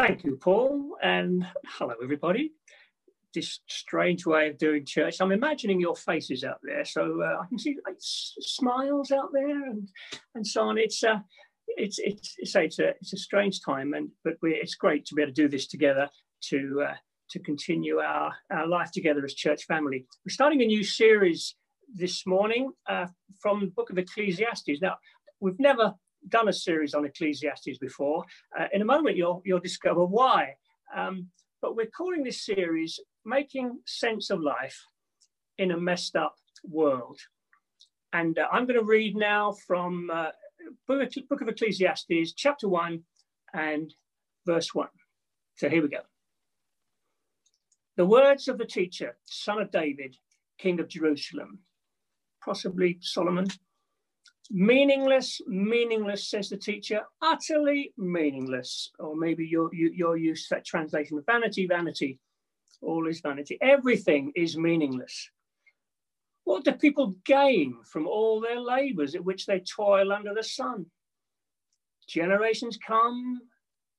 Thank 0.00 0.24
you, 0.24 0.36
Paul, 0.36 0.96
and 1.02 1.46
hello, 1.76 1.92
everybody. 2.02 2.52
This 3.34 3.60
strange 3.68 4.24
way 4.24 4.48
of 4.48 4.56
doing 4.56 4.86
church. 4.86 5.20
I'm 5.20 5.30
imagining 5.30 5.78
your 5.78 5.94
faces 5.94 6.42
out 6.42 6.58
there, 6.62 6.86
so 6.86 7.20
uh, 7.22 7.42
I 7.42 7.46
can 7.46 7.58
see 7.58 7.76
like, 7.86 7.96
smiles 7.98 9.12
out 9.12 9.28
there 9.34 9.50
and 9.50 9.86
and 10.34 10.46
so 10.46 10.62
on. 10.62 10.78
It's 10.78 11.04
uh, 11.04 11.18
it's 11.66 11.98
it's 11.98 12.34
it's, 12.38 12.56
it's 12.56 12.78
a 12.78 12.88
it's 12.88 13.12
a 13.12 13.18
strange 13.18 13.60
time, 13.60 13.92
and 13.92 14.08
but 14.24 14.36
we, 14.40 14.54
it's 14.54 14.74
great 14.74 15.04
to 15.04 15.14
be 15.14 15.20
able 15.20 15.34
to 15.34 15.42
do 15.42 15.48
this 15.48 15.66
together 15.66 16.08
to 16.44 16.86
uh, 16.88 16.94
to 17.32 17.38
continue 17.40 17.98
our 17.98 18.32
our 18.50 18.66
life 18.66 18.90
together 18.92 19.22
as 19.22 19.34
church 19.34 19.64
family. 19.66 20.06
We're 20.24 20.32
starting 20.32 20.62
a 20.62 20.66
new 20.66 20.82
series 20.82 21.56
this 21.94 22.26
morning 22.26 22.72
uh, 22.88 23.08
from 23.42 23.60
the 23.60 23.66
book 23.66 23.90
of 23.90 23.98
Ecclesiastes. 23.98 24.80
Now, 24.80 24.96
we've 25.40 25.60
never 25.60 25.92
done 26.28 26.48
a 26.48 26.52
series 26.52 26.94
on 26.94 27.04
Ecclesiastes 27.04 27.78
before. 27.80 28.24
Uh, 28.58 28.66
in 28.72 28.82
a 28.82 28.84
moment, 28.84 29.16
you'll, 29.16 29.42
you'll 29.44 29.60
discover 29.60 30.04
why. 30.04 30.54
Um, 30.94 31.28
but 31.62 31.76
we're 31.76 31.86
calling 31.86 32.22
this 32.22 32.44
series 32.44 32.98
Making 33.24 33.78
Sense 33.86 34.30
of 34.30 34.40
Life 34.40 34.78
in 35.58 35.72
a 35.72 35.80
Messed 35.80 36.16
Up 36.16 36.34
World. 36.64 37.18
And 38.12 38.38
uh, 38.38 38.48
I'm 38.52 38.66
going 38.66 38.78
to 38.78 38.84
read 38.84 39.16
now 39.16 39.52
from 39.66 40.10
uh, 40.12 40.30
book, 40.86 41.40
of 41.40 41.48
Ecclesiastes, 41.48 42.32
chapter 42.34 42.68
1 42.68 43.02
and 43.54 43.94
verse 44.46 44.74
1. 44.74 44.88
So 45.56 45.68
here 45.68 45.82
we 45.82 45.88
go. 45.88 46.00
The 47.96 48.06
words 48.06 48.48
of 48.48 48.58
the 48.58 48.64
teacher, 48.64 49.16
son 49.26 49.60
of 49.60 49.70
David, 49.70 50.16
king 50.58 50.80
of 50.80 50.88
Jerusalem, 50.88 51.58
possibly 52.42 52.98
Solomon, 53.00 53.48
Meaningless, 54.50 55.40
meaningless, 55.46 56.28
says 56.28 56.48
the 56.48 56.56
teacher, 56.56 57.02
utterly 57.22 57.92
meaningless. 57.96 58.90
Or 58.98 59.16
maybe 59.16 59.46
you're, 59.46 59.72
you, 59.72 59.92
you're 59.94 60.16
used 60.16 60.48
to 60.48 60.56
that 60.56 60.64
translation 60.64 61.22
vanity, 61.24 61.66
vanity, 61.66 62.18
all 62.82 63.06
is 63.06 63.20
vanity. 63.20 63.58
Everything 63.60 64.32
is 64.34 64.56
meaningless. 64.56 65.30
What 66.44 66.64
do 66.64 66.72
people 66.72 67.14
gain 67.24 67.76
from 67.84 68.06
all 68.06 68.40
their 68.40 68.58
labors 68.58 69.14
at 69.14 69.24
which 69.24 69.46
they 69.46 69.60
toil 69.60 70.12
under 70.12 70.34
the 70.34 70.42
sun? 70.42 70.86
Generations 72.08 72.76
come 72.84 73.40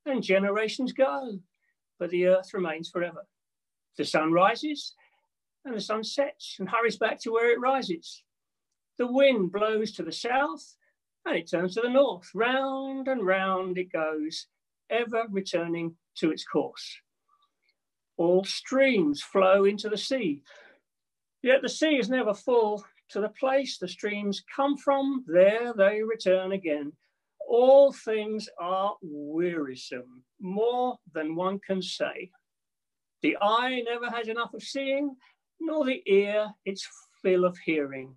and 0.06 0.22
generations 0.22 0.92
go, 0.92 1.40
but 1.98 2.10
the 2.10 2.26
earth 2.28 2.54
remains 2.54 2.90
forever. 2.90 3.26
The 3.98 4.04
sun 4.04 4.34
rises 4.34 4.96
and 5.64 5.76
the 5.76 5.82
sun 5.82 6.04
sets 6.04 6.58
and 6.60 6.68
hurries 6.68 6.98
back 6.98 7.20
to 7.22 7.32
where 7.32 7.52
it 7.52 7.60
rises. 7.60 8.24
The 9.02 9.08
wind 9.08 9.52
blows 9.52 9.94
to 9.94 10.04
the 10.04 10.12
south 10.12 10.76
and 11.26 11.36
it 11.36 11.50
turns 11.50 11.74
to 11.74 11.82
the 11.82 11.90
north. 11.90 12.30
Round 12.36 13.08
and 13.08 13.26
round 13.26 13.80
it 13.80 13.92
goes, 13.92 14.46
ever 14.92 15.24
returning 15.32 15.96
to 16.18 16.30
its 16.30 16.44
course. 16.44 17.00
All 18.18 18.44
streams 18.44 19.24
flow 19.24 19.66
into 19.66 19.90
the 19.90 19.98
sea, 19.98 20.44
yet 21.42 21.64
the 21.64 21.68
sea 21.68 21.98
is 21.98 22.12
never 22.12 22.36
full. 22.36 22.86
To 23.10 23.22
the 23.22 23.30
place 23.30 23.80
the 23.80 23.88
streams 23.88 24.44
come 24.56 24.78
from, 24.78 25.26
there 25.26 25.74
they 25.76 26.04
return 26.04 26.52
again. 26.52 26.92
All 27.50 27.92
things 27.92 28.48
are 28.60 28.98
wearisome, 29.02 30.22
more 30.40 31.00
than 31.12 31.36
one 31.36 31.60
can 31.66 31.82
say. 31.82 32.30
The 33.24 33.36
eye 33.42 33.82
never 33.84 34.12
has 34.12 34.28
enough 34.28 34.54
of 34.54 34.62
seeing, 34.62 35.16
nor 35.60 35.86
the 35.86 36.04
ear 36.06 36.52
its 36.66 36.88
fill 37.24 37.46
of 37.46 37.58
hearing. 37.66 38.16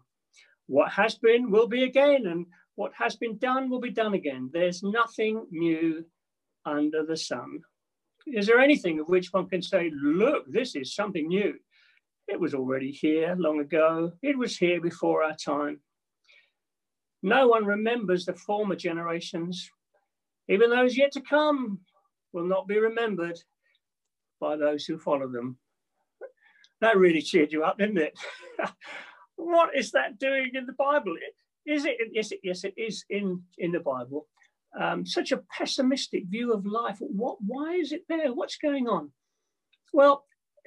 What 0.67 0.91
has 0.93 1.17
been 1.17 1.51
will 1.51 1.69
be 1.69 1.85
again, 1.85 2.27
and 2.27 2.47
what 2.77 2.93
has 2.99 3.17
been 3.17 3.39
done 3.39 3.69
will 3.71 3.81
be 3.81 3.91
done 3.91 4.15
again. 4.15 4.51
There's 4.53 4.83
nothing 4.83 5.47
new 5.51 6.05
under 6.65 7.05
the 7.05 7.17
sun. 7.17 7.61
Is 8.27 8.47
there 8.47 8.59
anything 8.59 8.99
of 9.01 9.09
which 9.09 9.33
one 9.33 9.49
can 9.49 9.61
say, 9.61 9.91
look, 9.95 10.51
this 10.51 10.75
is 10.75 10.95
something 10.95 11.29
new? 11.29 11.55
It 12.27 12.41
was 12.41 12.55
already 12.55 12.91
here 12.91 13.37
long 13.39 13.61
ago. 13.61 14.13
It 14.23 14.39
was 14.39 14.57
here 14.57 14.81
before 14.81 15.23
our 15.23 15.37
time. 15.37 15.81
No 17.23 17.49
one 17.49 17.67
remembers 17.67 18.25
the 18.25 18.33
former 18.33 18.77
generations. 18.77 19.71
Even 20.49 20.71
those 20.71 20.97
yet 20.97 21.13
to 21.13 21.21
come 21.21 21.81
will 22.33 22.47
not 22.47 22.67
be 22.67 22.79
remembered 22.79 23.39
by 24.41 24.57
those 24.57 24.85
who 24.87 24.99
follow 24.99 25.29
them. 25.29 25.59
That 26.81 26.97
really 26.97 27.23
cheered 27.23 27.53
you 27.53 27.65
up, 27.65 27.79
didn't 27.79 27.99
it? 27.99 28.19
what 29.37 29.77
is 29.77 29.91
that 29.93 30.19
doing 30.19 30.53
in 30.55 30.67
the 30.67 30.73
Bible? 30.73 31.15
Is 31.67 31.85
it? 31.85 31.97
Yes, 32.13 32.33
it, 32.33 32.41
yes, 32.43 32.65
it 32.65 32.75
is 32.77 33.05
in 33.11 33.43
in 33.59 33.73
the 33.73 33.81
Bible. 33.81 34.27
Um, 34.79 35.07
such 35.07 35.33
a 35.33 35.43
pessimistic 35.57 36.25
view 36.27 36.53
of 36.53 36.67
life. 36.67 36.99
What? 37.01 37.39
Why 37.41 37.75
is 37.75 37.93
it 37.93 38.05
there? 38.09 38.33
What's 38.33 38.57
going 38.57 38.87
on? 38.89 39.11
Well, 39.93 40.25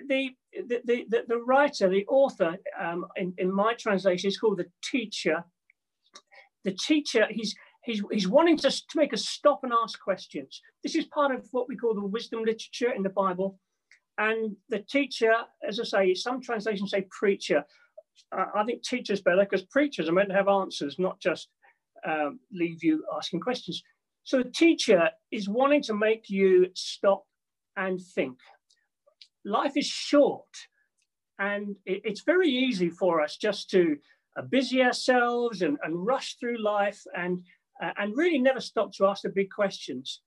the 0.07 0.31
the 0.53 0.81
the, 0.85 1.23
the 1.27 1.38
writer, 1.38 1.89
the 1.89 2.06
author, 2.07 2.57
um, 2.79 3.06
in, 3.16 3.33
in 3.38 3.53
my 3.53 3.73
translation, 3.73 4.27
is 4.27 4.38
called 4.38 4.57
the 4.57 4.72
teacher. 4.83 5.44
The 6.63 6.72
teacher, 6.73 7.27
he's 7.29 7.56
he's 7.83 8.01
he's 8.11 8.27
wanting 8.27 8.57
to, 8.57 8.69
to 8.69 8.95
make 8.95 9.13
us 9.13 9.27
stop 9.27 9.63
and 9.63 9.73
ask 9.73 10.00
questions. 10.00 10.61
This 10.83 10.95
is 10.95 11.06
part 11.06 11.33
of 11.33 11.47
what 11.51 11.67
we 11.67 11.77
call 11.77 11.94
the 11.94 12.06
wisdom 12.06 12.39
literature 12.39 12.91
in 12.91 13.03
the 13.03 13.09
Bible. 13.09 13.59
And 14.17 14.56
the 14.69 14.79
teacher, 14.79 15.33
as 15.67 15.79
I 15.79 15.83
say, 15.83 16.13
some 16.16 16.41
translations 16.41 16.91
say 16.91 17.06
preacher. 17.11 17.63
I 18.31 18.63
think 18.66 18.83
teachers 18.83 19.22
better 19.22 19.44
because 19.44 19.63
preachers 19.63 20.09
are 20.09 20.13
meant 20.13 20.29
to 20.29 20.35
have 20.35 20.47
answers, 20.47 21.00
not 21.00 21.19
just 21.19 21.50
um, 22.05 22.39
leave 22.51 22.83
you 22.83 23.03
asking 23.16 23.39
questions. 23.39 23.81
So 24.23 24.39
the 24.39 24.51
teacher 24.51 25.09
is 25.31 25.47
wanting 25.47 25.81
to 25.83 25.94
make 25.94 26.29
you 26.29 26.67
stop 26.73 27.23
and 27.77 28.01
think. 28.01 28.38
Life 29.45 29.77
is 29.77 29.85
short, 29.85 30.44
and 31.39 31.75
it, 31.85 32.01
it's 32.03 32.22
very 32.22 32.50
easy 32.50 32.89
for 32.89 33.22
us 33.22 33.38
just 33.38 33.69
to 33.69 33.97
uh, 34.38 34.41
busy 34.41 34.83
ourselves 34.83 35.61
and, 35.61 35.77
and, 35.83 36.06
rush 36.06 36.35
through 36.39 36.61
life 36.61 37.01
and 37.16 37.41
uh, 37.81 37.91
and 37.97 38.17
really 38.17 38.39
never 38.39 38.59
stop 38.59 38.91
to 38.94 39.06
ask 39.06 39.22
the 39.22 39.29
big 39.29 39.50
questions. 39.50 40.22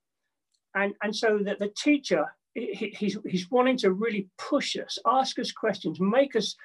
And 0.74 0.94
and 1.02 1.14
so 1.14 1.40
that 1.44 1.58
the 1.58 1.70
teacher 1.76 2.24
he, 2.54 2.94
he's 2.96 3.18
he's 3.26 3.50
wanting 3.50 3.76
to 3.78 3.92
really 3.92 4.28
push 4.38 4.76
us, 4.76 4.98
ask 5.06 5.38
us 5.38 5.52
questions, 5.52 6.00
make 6.00 6.34
us 6.34 6.56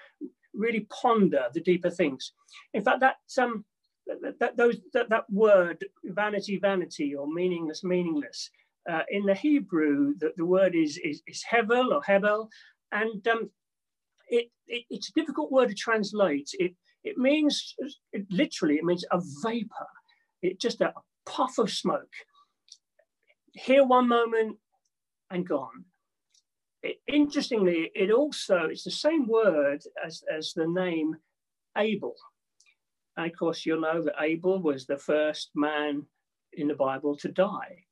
really 0.58 0.88
ponder 1.02 1.46
the 1.54 1.62
deeper 1.62 1.90
things. 1.90 2.34
In 2.74 2.84
fact, 2.84 3.02
that 3.02 3.18
um, 3.42 3.66
that, 4.08 4.40
that 4.40 4.58
those 4.58 4.78
that, 4.94 5.10
that 5.10 5.26
word 5.30 5.86
vanity, 6.06 6.58
vanity, 6.58 7.16
or 7.16 7.28
meaningless, 7.28 7.84
meaningless. 7.84 8.50
Uh, 8.90 9.02
in 9.10 9.26
the 9.26 9.34
Hebrew, 9.34 10.14
the, 10.20 10.32
the 10.38 10.46
word 10.46 10.76
is, 10.76 11.00
is, 11.04 11.24
is 11.26 11.44
hevel 11.52 11.92
or 11.92 12.04
hebel, 12.04 12.50
and 12.92 13.28
um, 13.28 13.50
it, 14.30 14.50
it, 14.68 14.86
it's 14.92 15.10
a 15.10 15.14
difficult 15.14 15.52
word 15.52 15.70
to 15.70 15.76
translate. 15.76 16.50
It 16.54 16.76
it 17.04 17.18
means 17.18 17.76
it, 18.14 18.26
literally 18.30 18.76
it 18.76 18.84
means 18.84 19.06
a 19.12 19.22
vapor. 19.44 19.88
It 20.42 20.60
just 20.60 20.82
a 20.82 20.94
puff 21.26 21.58
of 21.58 21.72
smoke. 21.72 22.14
Here 23.54 23.86
one 23.86 24.08
moment 24.08 24.58
and 25.32 25.48
gone 25.48 25.86
interestingly, 27.08 27.92
it 27.96 28.12
also, 28.12 28.66
it's 28.66 28.84
the 28.84 28.92
same 28.92 29.28
word 29.28 29.82
as, 30.04 30.24
as 30.32 30.54
the 30.54 30.68
name 30.68 31.16
Abel. 31.78 32.16
And 33.18 33.32
of 33.32 33.38
course, 33.38 33.66
you'll 33.66 33.82
know 33.82 34.02
that 34.02 34.22
Abel 34.22 34.62
was 34.62 34.86
the 34.86 34.98
first 34.98 35.52
man 35.56 36.06
in 36.54 36.68
the 36.68 36.76
Bible 36.76 37.16
to 37.18 37.30
die 37.30 37.86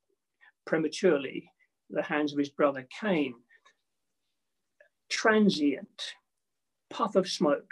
prematurely, 0.66 1.50
the 1.90 2.04
hands 2.04 2.32
of 2.32 2.40
his 2.40 2.50
brother 2.50 2.88
Cain. 3.02 3.34
Transient, 5.10 6.14
puff 6.90 7.16
of 7.16 7.28
smoke. 7.28 7.72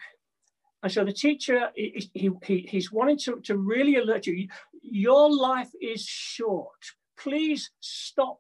And 0.84 0.92
so 0.92 1.04
the 1.06 1.14
teacher, 1.14 1.70
he, 1.76 2.10
he, 2.14 2.68
he's 2.70 2.92
wanting 2.92 3.18
to, 3.20 3.40
to 3.42 3.58
really 3.58 3.96
alert 3.96 4.28
you 4.28 4.48
your 4.82 5.34
life 5.34 5.70
is 5.80 6.06
short. 6.06 6.70
Please 7.18 7.72
stop 7.80 8.40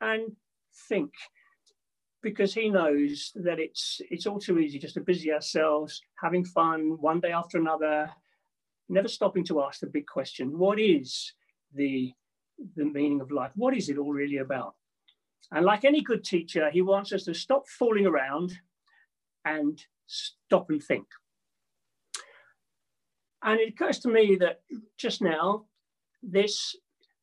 and 0.00 0.32
think 0.88 1.12
because 2.22 2.52
he 2.52 2.68
knows 2.68 3.32
that 3.34 3.58
it's 3.58 4.00
it's 4.10 4.26
all 4.26 4.38
too 4.38 4.58
easy 4.58 4.78
just 4.78 4.94
to 4.94 5.00
busy 5.00 5.32
ourselves, 5.32 6.00
having 6.22 6.44
fun 6.44 6.96
one 7.00 7.20
day 7.20 7.32
after 7.32 7.58
another, 7.58 8.10
never 8.88 9.08
stopping 9.08 9.44
to 9.44 9.62
ask 9.62 9.80
the 9.80 9.86
big 9.86 10.06
question: 10.06 10.58
What 10.58 10.78
is 10.78 11.32
the 11.74 12.12
the 12.76 12.84
meaning 12.84 13.20
of 13.20 13.30
life? 13.30 13.52
What 13.54 13.76
is 13.76 13.88
it 13.88 13.98
all 13.98 14.12
really 14.12 14.38
about? 14.38 14.74
And 15.52 15.64
like 15.64 15.84
any 15.84 16.00
good 16.00 16.24
teacher, 16.24 16.70
he 16.70 16.82
wants 16.82 17.12
us 17.12 17.24
to 17.24 17.34
stop 17.34 17.66
fooling 17.66 18.06
around 18.06 18.52
and 19.44 19.82
stop 20.06 20.70
and 20.70 20.82
think. 20.82 21.06
And 23.42 23.58
it 23.58 23.70
occurs 23.70 23.98
to 24.00 24.08
me 24.08 24.36
that 24.36 24.60
just 24.98 25.22
now, 25.22 25.64
this 26.22 26.76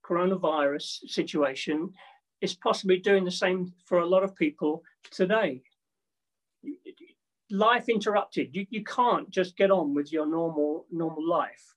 coronavirus 0.04 1.08
situation 1.08 1.94
is 2.42 2.54
possibly 2.56 2.98
doing 2.98 3.26
the 3.26 3.32
same 3.32 3.74
for 3.86 4.00
a 4.00 4.06
lot 4.06 4.24
of 4.24 4.36
people 4.36 4.84
today. 5.12 5.62
Life 7.50 7.90
interrupted. 7.90 8.50
You, 8.56 8.66
you 8.70 8.84
can't 8.84 9.30
just 9.30 9.58
get 9.58 9.72
on 9.72 9.94
with 9.94 10.12
your 10.12 10.26
normal 10.26 10.86
normal 10.92 11.28
life. 11.28 11.74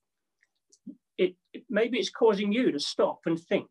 It, 1.17 1.37
it 1.53 1.65
maybe 1.71 1.99
it's 1.99 2.11
causing 2.11 2.53
you 2.53 2.73
to 2.73 2.81
stop 2.81 3.21
and 3.27 3.39
think. 3.39 3.69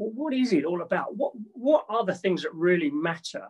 well, 0.00 0.10
what 0.14 0.32
is 0.32 0.52
it 0.52 0.64
all 0.64 0.82
about? 0.82 1.14
What, 1.16 1.32
what 1.52 1.84
are 1.88 2.04
the 2.04 2.14
things 2.14 2.42
that 2.42 2.54
really 2.54 2.90
matter? 2.90 3.46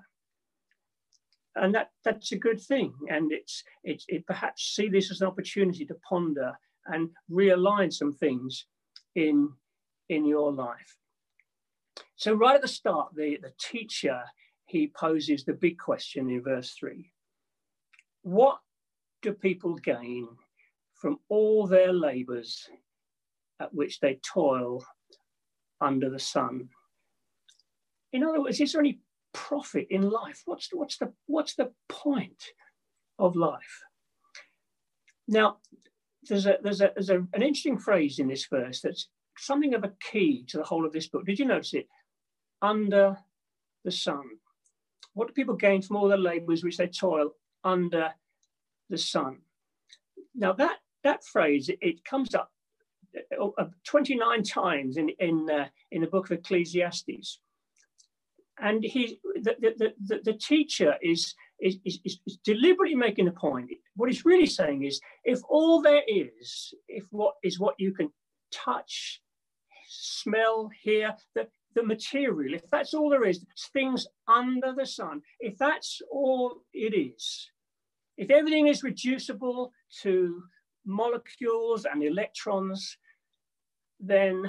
And 1.54 1.74
that, 1.74 1.90
that's 2.04 2.32
a 2.32 2.36
good 2.36 2.60
thing. 2.60 2.92
And 3.08 3.32
it's, 3.32 3.62
it 3.84 4.26
perhaps 4.26 4.74
see 4.74 4.88
this 4.88 5.10
as 5.10 5.20
an 5.20 5.28
opportunity 5.28 5.86
to 5.86 5.94
ponder 6.08 6.52
and 6.86 7.08
realign 7.30 7.92
some 7.92 8.12
things 8.12 8.66
in, 9.14 9.50
in 10.08 10.24
your 10.26 10.52
life. 10.52 10.96
So 12.20 12.34
right 12.34 12.54
at 12.54 12.60
the 12.60 12.68
start, 12.68 13.14
the, 13.16 13.38
the 13.40 13.54
teacher, 13.58 14.20
he 14.66 14.92
poses 14.94 15.42
the 15.42 15.54
big 15.54 15.78
question 15.78 16.28
in 16.28 16.42
verse 16.42 16.74
three. 16.78 17.12
What 18.20 18.58
do 19.22 19.32
people 19.32 19.76
gain 19.76 20.28
from 20.92 21.18
all 21.30 21.66
their 21.66 21.94
labors 21.94 22.68
at 23.58 23.72
which 23.72 24.00
they 24.00 24.20
toil 24.22 24.84
under 25.80 26.10
the 26.10 26.18
sun? 26.18 26.68
In 28.12 28.22
other 28.22 28.42
words, 28.42 28.60
is 28.60 28.74
there 28.74 28.82
any 28.82 29.00
profit 29.32 29.86
in 29.88 30.02
life? 30.02 30.42
What's 30.44 30.68
the, 30.68 30.76
what's 30.76 30.98
the, 30.98 31.14
what's 31.24 31.54
the 31.54 31.72
point 31.88 32.42
of 33.18 33.34
life? 33.34 33.80
Now, 35.26 35.56
there's, 36.28 36.44
a, 36.44 36.58
there's, 36.62 36.82
a, 36.82 36.90
there's 36.94 37.08
a, 37.08 37.20
an 37.32 37.40
interesting 37.40 37.78
phrase 37.78 38.18
in 38.18 38.28
this 38.28 38.46
verse 38.46 38.82
that's 38.82 39.08
something 39.38 39.72
of 39.72 39.84
a 39.84 39.94
key 40.12 40.44
to 40.48 40.58
the 40.58 40.64
whole 40.64 40.84
of 40.84 40.92
this 40.92 41.08
book. 41.08 41.24
Did 41.24 41.38
you 41.38 41.46
notice 41.46 41.72
it? 41.72 41.86
Under 42.62 43.18
the 43.84 43.90
sun. 43.90 44.22
What 45.14 45.28
do 45.28 45.34
people 45.34 45.56
gain 45.56 45.82
from 45.82 45.96
all 45.96 46.08
their 46.08 46.18
labors 46.18 46.62
which 46.62 46.76
they 46.76 46.86
toil 46.86 47.32
under 47.64 48.12
the 48.88 48.98
sun? 48.98 49.38
Now 50.34 50.52
that 50.54 50.78
that 51.02 51.24
phrase 51.24 51.68
it, 51.68 51.78
it 51.80 52.04
comes 52.04 52.34
up 52.34 52.52
uh, 53.40 53.48
uh 53.58 53.68
29 53.84 54.42
times 54.44 54.96
in 54.96 55.08
in 55.18 55.48
uh, 55.50 55.66
in 55.90 56.02
the 56.02 56.06
book 56.06 56.30
of 56.30 56.38
Ecclesiastes, 56.38 57.40
and 58.58 58.84
he 58.84 59.18
the 59.42 59.56
the, 59.60 59.94
the, 60.06 60.20
the 60.24 60.34
teacher 60.34 60.94
is 61.02 61.34
is, 61.60 61.78
is, 61.84 61.98
is 62.04 62.38
deliberately 62.44 62.94
making 62.96 63.28
a 63.28 63.32
point. 63.32 63.70
What 63.96 64.08
he's 64.08 64.24
really 64.24 64.46
saying 64.46 64.84
is, 64.84 65.00
if 65.24 65.40
all 65.48 65.82
there 65.82 66.02
is, 66.06 66.72
if 66.88 67.04
what 67.10 67.34
is 67.42 67.60
what 67.60 67.74
you 67.78 67.92
can 67.92 68.10
touch, 68.50 69.20
smell, 69.88 70.70
hear, 70.82 71.14
the, 71.34 71.48
the 71.74 71.82
material, 71.82 72.54
if 72.54 72.62
that's 72.70 72.94
all 72.94 73.10
there 73.10 73.24
is, 73.24 73.44
things 73.72 74.06
under 74.26 74.74
the 74.74 74.86
sun, 74.86 75.22
if 75.38 75.56
that's 75.58 76.00
all 76.10 76.62
it 76.72 76.94
is, 76.94 77.50
if 78.16 78.30
everything 78.30 78.66
is 78.66 78.82
reducible 78.82 79.72
to 80.02 80.42
molecules 80.84 81.84
and 81.84 82.02
electrons, 82.02 82.96
then 83.98 84.44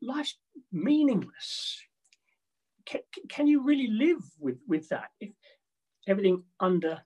life's 0.00 0.36
meaningless. 0.72 1.80
Can, 2.86 3.00
can 3.28 3.46
you 3.46 3.62
really 3.62 3.88
live 3.88 4.22
with, 4.38 4.58
with 4.68 4.88
that? 4.90 5.10
If 5.20 5.32
everything 6.06 6.42
under 6.60 7.00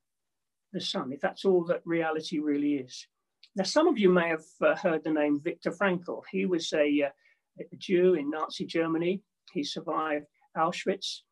the 0.72 0.80
sun, 0.80 1.12
if 1.12 1.20
that's 1.20 1.44
all 1.44 1.64
that 1.64 1.82
reality 1.84 2.38
really 2.38 2.74
is. 2.74 3.06
Now, 3.54 3.64
some 3.64 3.88
of 3.88 3.98
you 3.98 4.10
may 4.10 4.28
have 4.28 4.44
uh, 4.60 4.74
heard 4.74 5.02
the 5.04 5.10
name 5.10 5.40
Viktor 5.42 5.70
Frankl. 5.70 6.22
He 6.30 6.44
was 6.44 6.72
a, 6.72 7.04
uh, 7.04 7.64
a 7.72 7.76
Jew 7.76 8.14
in 8.14 8.30
Nazi 8.30 8.66
Germany. 8.66 9.22
He 9.52 9.64
survived 9.64 10.26
Auschwitz. 10.56 11.22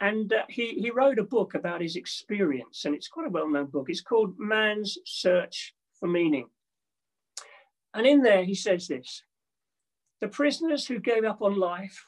And 0.00 0.32
uh, 0.32 0.42
he, 0.48 0.74
he 0.74 0.90
wrote 0.90 1.18
a 1.18 1.24
book 1.24 1.54
about 1.54 1.80
his 1.80 1.96
experience, 1.96 2.84
and 2.84 2.94
it's 2.94 3.08
quite 3.08 3.26
a 3.26 3.30
well 3.30 3.48
known 3.48 3.66
book. 3.66 3.86
It's 3.88 4.00
called 4.00 4.34
Man's 4.38 4.98
Search 5.04 5.74
for 5.98 6.08
Meaning. 6.08 6.48
And 7.94 8.06
in 8.06 8.22
there, 8.22 8.44
he 8.44 8.54
says 8.54 8.88
this 8.88 9.22
The 10.20 10.28
prisoners 10.28 10.86
who 10.86 10.98
gave 10.98 11.24
up 11.24 11.40
on 11.42 11.56
life, 11.58 12.04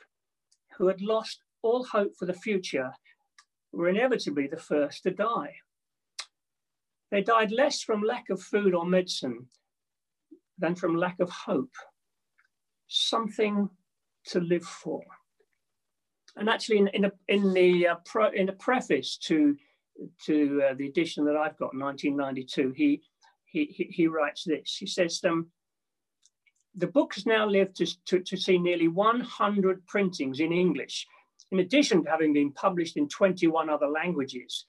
who 0.76 0.88
had 0.88 1.00
lost 1.00 1.40
all 1.62 1.84
hope 1.84 2.16
for 2.18 2.26
the 2.26 2.34
future, 2.34 2.92
were 3.72 3.88
inevitably 3.88 4.48
the 4.48 4.56
first 4.56 5.04
to 5.04 5.10
die. 5.10 5.54
They 7.10 7.22
died 7.22 7.52
less 7.52 7.82
from 7.82 8.02
lack 8.02 8.30
of 8.30 8.42
food 8.42 8.74
or 8.74 8.84
medicine 8.84 9.46
than 10.58 10.74
from 10.74 10.96
lack 10.96 11.20
of 11.20 11.30
hope, 11.30 11.74
something 12.88 13.70
to 14.26 14.40
live 14.40 14.64
for. 14.64 15.02
And 16.36 16.50
actually, 16.50 16.78
in, 16.78 16.88
in, 16.88 17.04
a, 17.06 17.12
in 17.28 17.52
the, 17.54 17.88
uh, 17.88 17.94
pro, 18.04 18.30
in 18.30 18.46
the 18.46 18.52
preface 18.52 19.16
to, 19.24 19.56
to 20.26 20.62
uh, 20.62 20.74
the 20.74 20.86
edition 20.86 21.24
that 21.24 21.36
I've 21.36 21.56
got, 21.56 21.74
1992, 21.74 22.72
he, 22.76 23.02
he, 23.46 23.88
he 23.90 24.06
writes 24.06 24.44
this. 24.44 24.76
He 24.78 24.86
says, 24.86 25.20
um, 25.26 25.46
the 26.74 26.86
book 26.86 27.14
has 27.14 27.24
now 27.24 27.46
lived 27.46 27.76
to, 27.76 27.86
to, 28.06 28.20
to 28.20 28.36
see 28.36 28.58
nearly 28.58 28.88
100 28.88 29.86
printings 29.86 30.40
in 30.40 30.52
English, 30.52 31.06
in 31.50 31.60
addition 31.60 32.04
to 32.04 32.10
having 32.10 32.34
been 32.34 32.52
published 32.52 32.98
in 32.98 33.08
21 33.08 33.70
other 33.70 33.88
languages. 33.88 34.66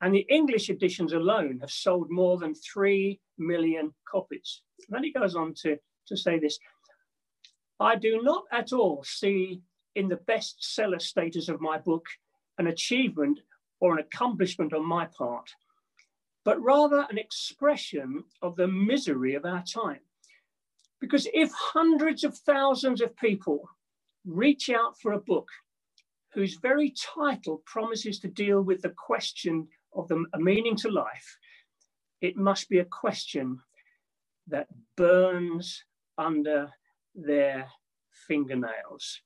And 0.00 0.14
the 0.14 0.26
English 0.28 0.70
editions 0.70 1.12
alone 1.12 1.58
have 1.60 1.70
sold 1.72 2.08
more 2.10 2.38
than 2.38 2.54
3 2.54 3.18
million 3.38 3.92
copies. 4.08 4.62
And 4.88 4.94
then 4.94 5.04
he 5.04 5.12
goes 5.12 5.34
on 5.34 5.54
to, 5.62 5.76
to 6.06 6.16
say 6.16 6.38
this 6.38 6.58
I 7.80 7.96
do 7.96 8.22
not 8.22 8.44
at 8.52 8.72
all 8.72 9.04
see 9.04 9.60
in 9.94 10.08
the 10.08 10.16
bestseller 10.16 11.00
status 11.00 11.48
of 11.48 11.60
my 11.60 11.78
book 11.78 12.06
an 12.58 12.66
achievement 12.66 13.40
or 13.80 13.92
an 13.92 14.00
accomplishment 14.00 14.72
on 14.72 14.84
my 14.84 15.06
part, 15.06 15.48
but 16.44 16.60
rather 16.60 17.06
an 17.10 17.18
expression 17.18 18.24
of 18.42 18.56
the 18.56 18.66
misery 18.66 19.34
of 19.34 19.44
our 19.44 19.62
time. 19.62 20.00
Because 21.00 21.28
if 21.32 21.50
hundreds 21.52 22.24
of 22.24 22.36
thousands 22.36 23.00
of 23.00 23.16
people 23.16 23.68
reach 24.26 24.68
out 24.68 24.98
for 25.00 25.12
a 25.12 25.20
book 25.20 25.48
whose 26.34 26.58
very 26.60 26.92
title 27.16 27.62
promises 27.64 28.18
to 28.20 28.28
deal 28.28 28.62
with 28.62 28.82
the 28.82 28.90
question 28.90 29.68
of 29.94 30.08
the 30.08 30.24
meaning 30.36 30.76
to 30.76 30.90
life, 30.90 31.38
it 32.20 32.36
must 32.36 32.68
be 32.68 32.80
a 32.80 32.84
question 32.84 33.58
that 34.48 34.66
burns 34.96 35.84
under 36.16 36.68
their 37.14 37.68
fingernails. 38.26 39.20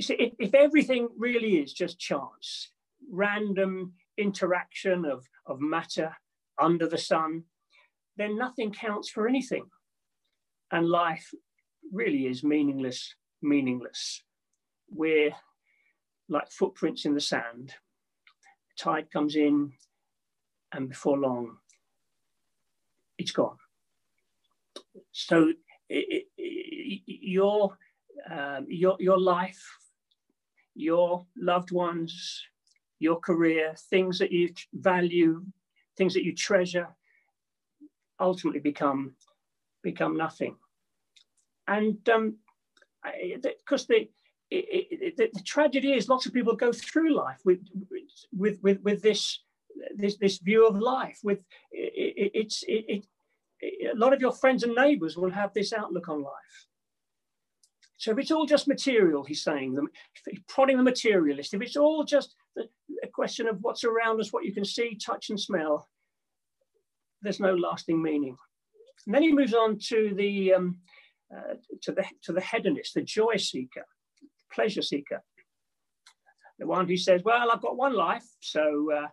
See, 0.00 0.14
if, 0.14 0.32
if 0.38 0.54
everything 0.54 1.08
really 1.16 1.56
is 1.56 1.72
just 1.72 1.98
chance, 1.98 2.70
random 3.10 3.94
interaction 4.16 5.04
of, 5.04 5.26
of 5.46 5.60
matter 5.60 6.16
under 6.60 6.88
the 6.88 6.98
sun, 6.98 7.44
then 8.16 8.36
nothing 8.36 8.72
counts 8.72 9.08
for 9.08 9.28
anything. 9.28 9.66
And 10.70 10.88
life 10.88 11.32
really 11.92 12.26
is 12.26 12.44
meaningless, 12.44 13.14
meaningless. 13.42 14.22
We're 14.90 15.32
like 16.28 16.50
footprints 16.50 17.04
in 17.04 17.14
the 17.14 17.20
sand. 17.20 17.74
Tide 18.78 19.10
comes 19.10 19.34
in, 19.34 19.72
and 20.72 20.88
before 20.88 21.18
long, 21.18 21.56
it's 23.16 23.32
gone. 23.32 23.56
So 25.12 25.52
it, 25.88 26.26
it, 26.36 27.02
your 27.06 27.76
um, 28.30 28.66
your 28.68 28.96
your 29.00 29.18
life, 29.18 29.62
your 30.78 31.26
loved 31.36 31.72
ones, 31.72 32.42
your 32.98 33.18
career, 33.20 33.74
things 33.90 34.18
that 34.18 34.32
you 34.32 34.52
value, 34.72 35.44
things 35.96 36.14
that 36.14 36.24
you 36.24 36.34
treasure, 36.34 36.88
ultimately 38.20 38.60
become 38.60 39.14
become 39.82 40.16
nothing. 40.16 40.56
And 41.66 42.02
because 42.04 43.82
um, 43.82 43.88
the, 43.88 44.08
the, 44.50 45.30
the 45.32 45.42
tragedy 45.44 45.92
is, 45.92 46.08
lots 46.08 46.26
of 46.26 46.32
people 46.32 46.56
go 46.56 46.72
through 46.72 47.14
life 47.14 47.40
with 47.44 47.60
with 48.36 48.58
with, 48.62 48.80
with 48.82 49.02
this 49.02 49.40
this 49.96 50.16
this 50.16 50.38
view 50.38 50.66
of 50.66 50.78
life. 50.78 51.18
With 51.22 51.40
it, 51.72 52.30
it's 52.34 52.62
it, 52.66 53.04
it, 53.60 53.92
a 53.94 53.98
lot 53.98 54.12
of 54.12 54.20
your 54.20 54.32
friends 54.32 54.62
and 54.62 54.74
neighbours 54.74 55.16
will 55.16 55.30
have 55.30 55.52
this 55.52 55.72
outlook 55.72 56.08
on 56.08 56.22
life. 56.22 56.66
So 57.98 58.12
if 58.12 58.18
it's 58.18 58.30
all 58.30 58.46
just 58.46 58.68
material, 58.68 59.24
he's 59.24 59.42
saying, 59.42 59.74
them, 59.74 59.88
prodding 60.48 60.76
the 60.76 60.84
materialist, 60.84 61.52
if 61.52 61.60
it's 61.60 61.76
all 61.76 62.04
just 62.04 62.34
a 62.56 63.08
question 63.12 63.48
of 63.48 63.58
what's 63.60 63.82
around 63.82 64.20
us, 64.20 64.32
what 64.32 64.44
you 64.44 64.54
can 64.54 64.64
see, 64.64 64.96
touch, 64.96 65.30
and 65.30 65.38
smell, 65.38 65.88
there's 67.22 67.40
no 67.40 67.54
lasting 67.54 68.00
meaning. 68.00 68.36
And 69.06 69.14
then 69.14 69.22
he 69.22 69.32
moves 69.32 69.52
on 69.52 69.78
to 69.88 70.14
the 70.14 70.54
um, 70.54 70.78
uh, 71.34 71.54
to 71.82 71.92
the 71.92 72.04
to 72.22 72.32
the 72.32 72.40
hedonist, 72.40 72.94
the 72.94 73.02
joy 73.02 73.36
seeker, 73.36 73.84
pleasure 74.52 74.82
seeker, 74.82 75.22
the 76.60 76.66
one 76.66 76.86
who 76.86 76.96
says, 76.96 77.22
"Well, 77.24 77.50
I've 77.50 77.62
got 77.62 77.76
one 77.76 77.94
life, 77.94 78.26
so 78.40 78.92
uh, 78.92 79.08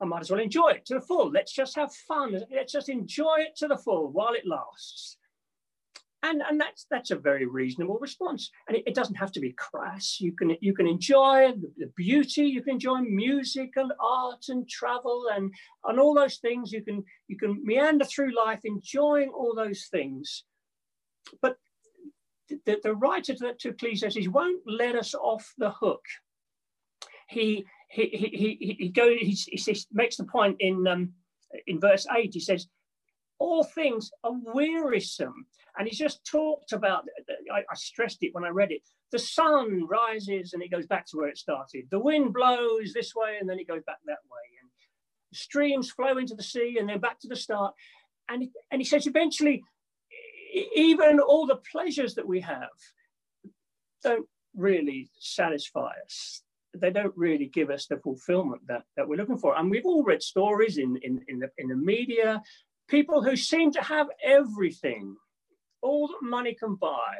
I 0.00 0.04
might 0.06 0.20
as 0.20 0.30
well 0.30 0.40
enjoy 0.40 0.70
it 0.70 0.86
to 0.86 0.94
the 0.94 1.00
full. 1.02 1.30
Let's 1.30 1.52
just 1.52 1.76
have 1.76 1.92
fun. 2.08 2.40
Let's 2.50 2.72
just 2.72 2.88
enjoy 2.88 3.36
it 3.40 3.56
to 3.56 3.68
the 3.68 3.76
full 3.76 4.10
while 4.10 4.32
it 4.32 4.46
lasts." 4.46 5.18
And 6.26 6.42
and 6.48 6.60
that's 6.60 6.86
that's 6.90 7.10
a 7.10 7.16
very 7.16 7.46
reasonable 7.46 7.98
response 8.00 8.50
and 8.68 8.76
it, 8.76 8.82
it, 8.86 8.94
doesn't 8.94 9.14
have 9.16 9.32
to 9.32 9.40
be 9.40 9.52
crass 9.52 10.18
you 10.20 10.32
can 10.32 10.56
you 10.60 10.74
can 10.74 10.86
enjoy 10.86 11.52
the, 11.78 11.90
beauty 11.96 12.44
you 12.44 12.62
can 12.62 12.74
enjoy 12.74 13.00
music 13.00 13.70
and 13.76 13.92
art 14.00 14.44
and 14.48 14.68
travel 14.68 15.26
and 15.34 15.52
and 15.84 15.98
all 15.98 16.14
those 16.14 16.36
things 16.36 16.72
you 16.72 16.82
can 16.82 17.02
you 17.28 17.36
can 17.36 17.60
meander 17.64 18.04
through 18.04 18.36
life 18.36 18.60
enjoying 18.64 19.30
all 19.30 19.54
those 19.54 19.88
things 19.90 20.44
but 21.40 21.56
the, 22.48 22.78
the 22.82 22.94
writer 22.94 23.34
to, 23.34 23.54
to 23.54 23.68
Ecclesiastes 23.70 24.28
won't 24.28 24.62
let 24.66 24.96
us 24.96 25.14
off 25.14 25.52
the 25.58 25.70
hook. 25.70 26.04
He 27.28 27.66
he 27.90 28.06
he 28.08 28.56
he, 28.60 28.76
he 28.78 28.88
goes 28.88 29.18
he, 29.20 29.32
he 29.32 29.76
makes 29.92 30.16
the 30.16 30.24
point 30.24 30.56
in 30.60 30.86
um, 30.86 31.12
in 31.66 31.80
verse 31.80 32.06
eight. 32.16 32.34
He 32.34 32.40
says, 32.40 32.68
"All 33.38 33.64
things 33.64 34.10
are 34.24 34.32
wearisome," 34.32 35.46
and 35.78 35.86
he's 35.86 35.98
just 35.98 36.24
talked 36.24 36.72
about. 36.72 37.04
I, 37.52 37.60
I 37.60 37.74
stressed 37.74 38.22
it 38.22 38.34
when 38.34 38.44
I 38.44 38.48
read 38.48 38.72
it. 38.72 38.82
The 39.12 39.18
sun 39.18 39.86
rises 39.86 40.52
and 40.52 40.62
it 40.62 40.70
goes 40.70 40.86
back 40.86 41.06
to 41.06 41.16
where 41.16 41.28
it 41.28 41.38
started. 41.38 41.84
The 41.90 41.98
wind 41.98 42.34
blows 42.34 42.92
this 42.92 43.14
way 43.14 43.36
and 43.40 43.48
then 43.48 43.58
it 43.58 43.68
goes 43.68 43.82
back 43.86 43.98
that 44.06 44.18
way. 44.30 44.58
And 44.60 44.70
streams 45.32 45.90
flow 45.90 46.18
into 46.18 46.34
the 46.34 46.42
sea 46.42 46.76
and 46.78 46.88
then 46.88 46.98
back 46.98 47.20
to 47.20 47.28
the 47.28 47.36
start. 47.36 47.74
And, 48.28 48.48
and 48.70 48.80
he 48.80 48.84
says 48.84 49.06
eventually 49.06 49.62
even 50.74 51.20
all 51.20 51.46
the 51.46 51.60
pleasures 51.70 52.14
that 52.14 52.26
we 52.26 52.40
have 52.40 52.68
don't 54.02 54.26
really 54.54 55.10
satisfy 55.18 55.92
us. 56.04 56.42
They 56.74 56.90
don't 56.90 57.16
really 57.16 57.46
give 57.46 57.70
us 57.70 57.86
the 57.86 57.98
fulfillment 57.98 58.62
that, 58.68 58.82
that 58.96 59.08
we're 59.08 59.16
looking 59.16 59.38
for. 59.38 59.56
And 59.56 59.70
we've 59.70 59.86
all 59.86 60.02
read 60.02 60.22
stories 60.22 60.78
in, 60.78 60.98
in, 61.02 61.20
in, 61.28 61.38
the, 61.38 61.50
in 61.58 61.68
the 61.68 61.76
media, 61.76 62.42
people 62.88 63.22
who 63.22 63.36
seem 63.36 63.72
to 63.72 63.82
have 63.82 64.08
everything, 64.24 65.16
all 65.82 66.08
that 66.08 66.22
money 66.22 66.54
can 66.54 66.74
buy, 66.74 67.16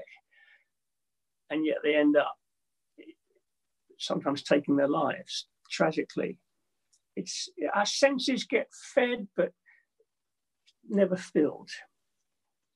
and 1.51 1.65
yet 1.65 1.79
they 1.83 1.95
end 1.95 2.17
up 2.17 2.37
sometimes 3.99 4.43
taking 4.43 4.77
their 4.77 4.89
lives 4.89 5.47
tragically. 5.71 6.39
It's 7.15 7.49
our 7.75 7.87
senses 7.87 8.45
get 8.45 8.69
fed 8.95 9.27
but 9.37 9.53
never 10.89 11.17
filled 11.17 11.71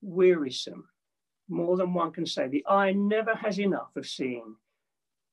wearisome. 0.00 0.88
More 1.48 1.76
than 1.76 1.94
one 1.94 2.12
can 2.12 2.26
say. 2.26 2.48
The 2.48 2.64
eye 2.68 2.92
never 2.92 3.34
has 3.34 3.58
enough 3.58 3.90
of 3.96 4.06
seeing, 4.06 4.54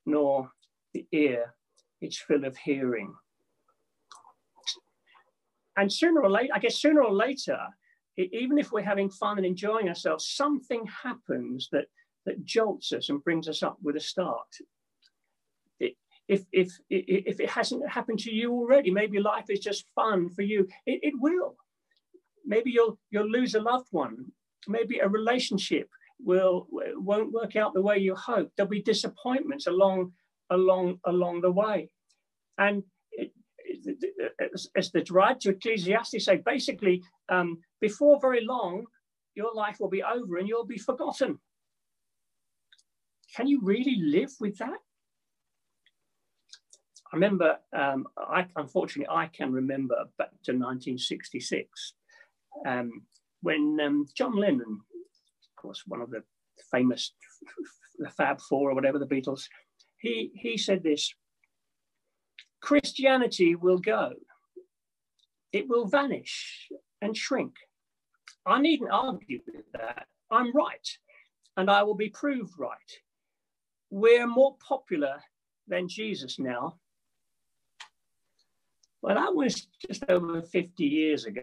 nor 0.06 0.52
the 0.94 1.06
ear 1.12 1.54
its 2.02 2.18
fill 2.18 2.44
of 2.44 2.58
hearing. 2.58 3.14
And 5.78 5.92
sooner 5.92 6.22
or 6.22 6.30
later, 6.30 6.54
I 6.54 6.60
guess 6.60 6.78
sooner 6.78 7.04
or 7.04 7.14
later, 7.14 7.60
even 8.18 8.58
if 8.58 8.72
we're 8.72 8.82
having 8.82 9.10
fun 9.10 9.38
and 9.38 9.46
enjoying 9.46 9.88
ourselves, 9.88 10.28
something 10.28 10.86
happens 11.04 11.70
that, 11.72 11.86
that 12.26 12.44
jolts 12.44 12.92
us 12.92 13.10
and 13.10 13.24
brings 13.24 13.48
us 13.48 13.62
up 13.62 13.78
with 13.82 13.96
a 13.96 14.00
start. 14.00 14.48
It, 15.80 15.96
if, 16.28 16.44
if, 16.52 16.72
if 16.90 17.40
it 17.40 17.50
hasn't 17.50 17.88
happened 17.88 18.20
to 18.20 18.34
you 18.34 18.52
already, 18.52 18.90
maybe 18.90 19.20
life 19.20 19.46
is 19.50 19.60
just 19.60 19.86
fun 19.94 20.30
for 20.30 20.42
you, 20.42 20.68
it, 20.88 21.00
it 21.04 21.14
will. 21.20 21.56
Maybe 22.44 22.72
you'll, 22.72 22.98
you'll 23.12 23.30
lose 23.30 23.54
a 23.56 23.62
loved 23.62 23.88
one 23.92 24.32
maybe 24.68 25.00
a 25.00 25.08
relationship 25.08 25.90
will 26.20 26.68
won't 26.72 27.32
work 27.32 27.56
out 27.56 27.74
the 27.74 27.82
way 27.82 27.98
you 27.98 28.16
hope. 28.16 28.52
There'll 28.56 28.70
be 28.70 28.82
disappointments 28.82 29.68
along 29.68 30.14
along 30.50 31.00
along 31.06 31.42
the 31.42 31.52
way, 31.52 31.90
and 32.58 32.78
it, 32.78 32.84
it, 32.84 32.97
as, 34.76 34.92
the 34.92 35.06
writer 35.12 35.40
to 35.40 35.50
Ecclesiastes 35.52 36.26
say, 36.26 36.38
basically, 36.38 37.04
um, 37.30 37.60
before 37.82 38.20
very 38.20 38.46
long, 38.46 38.86
your 39.36 39.54
life 39.54 39.78
will 39.80 39.90
be 39.90 40.04
over 40.04 40.38
and 40.38 40.48
you'll 40.48 40.66
be 40.66 40.78
forgotten. 40.78 41.40
Can 43.36 43.48
you 43.48 43.60
really 43.62 43.98
live 44.00 44.32
with 44.40 44.58
that? 44.58 44.80
I 47.12 47.16
remember, 47.16 47.58
um, 47.76 48.08
I, 48.18 48.48
unfortunately, 48.56 49.14
I 49.14 49.28
can 49.28 49.52
remember 49.52 49.96
back 50.18 50.32
to 50.44 50.52
1966. 50.52 51.94
Um, 52.66 53.04
when 53.42 53.78
um, 53.82 54.08
John 54.16 54.36
Lennon, 54.36 54.82
of 54.82 55.62
course, 55.62 55.84
one 55.88 56.02
of 56.02 56.10
the 56.10 56.24
famous, 56.72 57.14
the 58.00 58.10
Fab 58.10 58.42
Four 58.42 58.72
or 58.72 58.76
whatever, 58.76 59.00
the 59.00 59.06
Beatles, 59.06 59.44
he, 60.00 60.32
he 60.36 60.58
said 60.58 60.84
this 60.84 61.14
Christianity 62.62 63.56
will 63.56 63.78
go, 63.78 64.14
it 65.52 65.68
will 65.68 65.86
vanish 65.88 66.70
and 67.02 67.16
shrink. 67.16 67.56
I 68.46 68.62
needn't 68.62 68.92
argue 68.92 69.40
with 69.46 69.66
that. 69.74 70.08
I'm 70.32 70.54
right, 70.54 70.88
and 71.56 71.70
I 71.70 71.84
will 71.84 71.96
be 71.96 72.10
proved 72.10 72.54
right. 72.58 72.78
We're 73.90 74.28
more 74.28 74.56
popular 74.68 75.22
than 75.68 75.88
Jesus 75.88 76.40
now. 76.40 76.76
Well, 79.02 79.16
that 79.16 79.34
was 79.34 79.68
just 79.86 80.04
over 80.10 80.42
50 80.42 80.84
years 80.84 81.26
ago. 81.26 81.42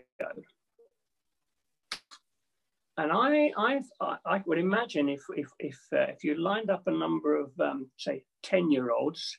And 2.97 3.11
I, 3.11 3.51
I've, 3.59 3.89
I 4.25 4.43
would 4.47 4.59
imagine 4.59 5.09
if, 5.09 5.23
if, 5.37 5.49
if, 5.59 5.79
uh, 5.93 6.13
if 6.13 6.23
you 6.23 6.37
lined 6.37 6.71
up 6.71 6.87
a 6.87 6.93
number 6.93 7.37
of, 7.37 7.51
um, 7.59 7.91
say, 7.97 8.25
10 8.45 8.71
year 8.71 8.91
olds 8.93 9.37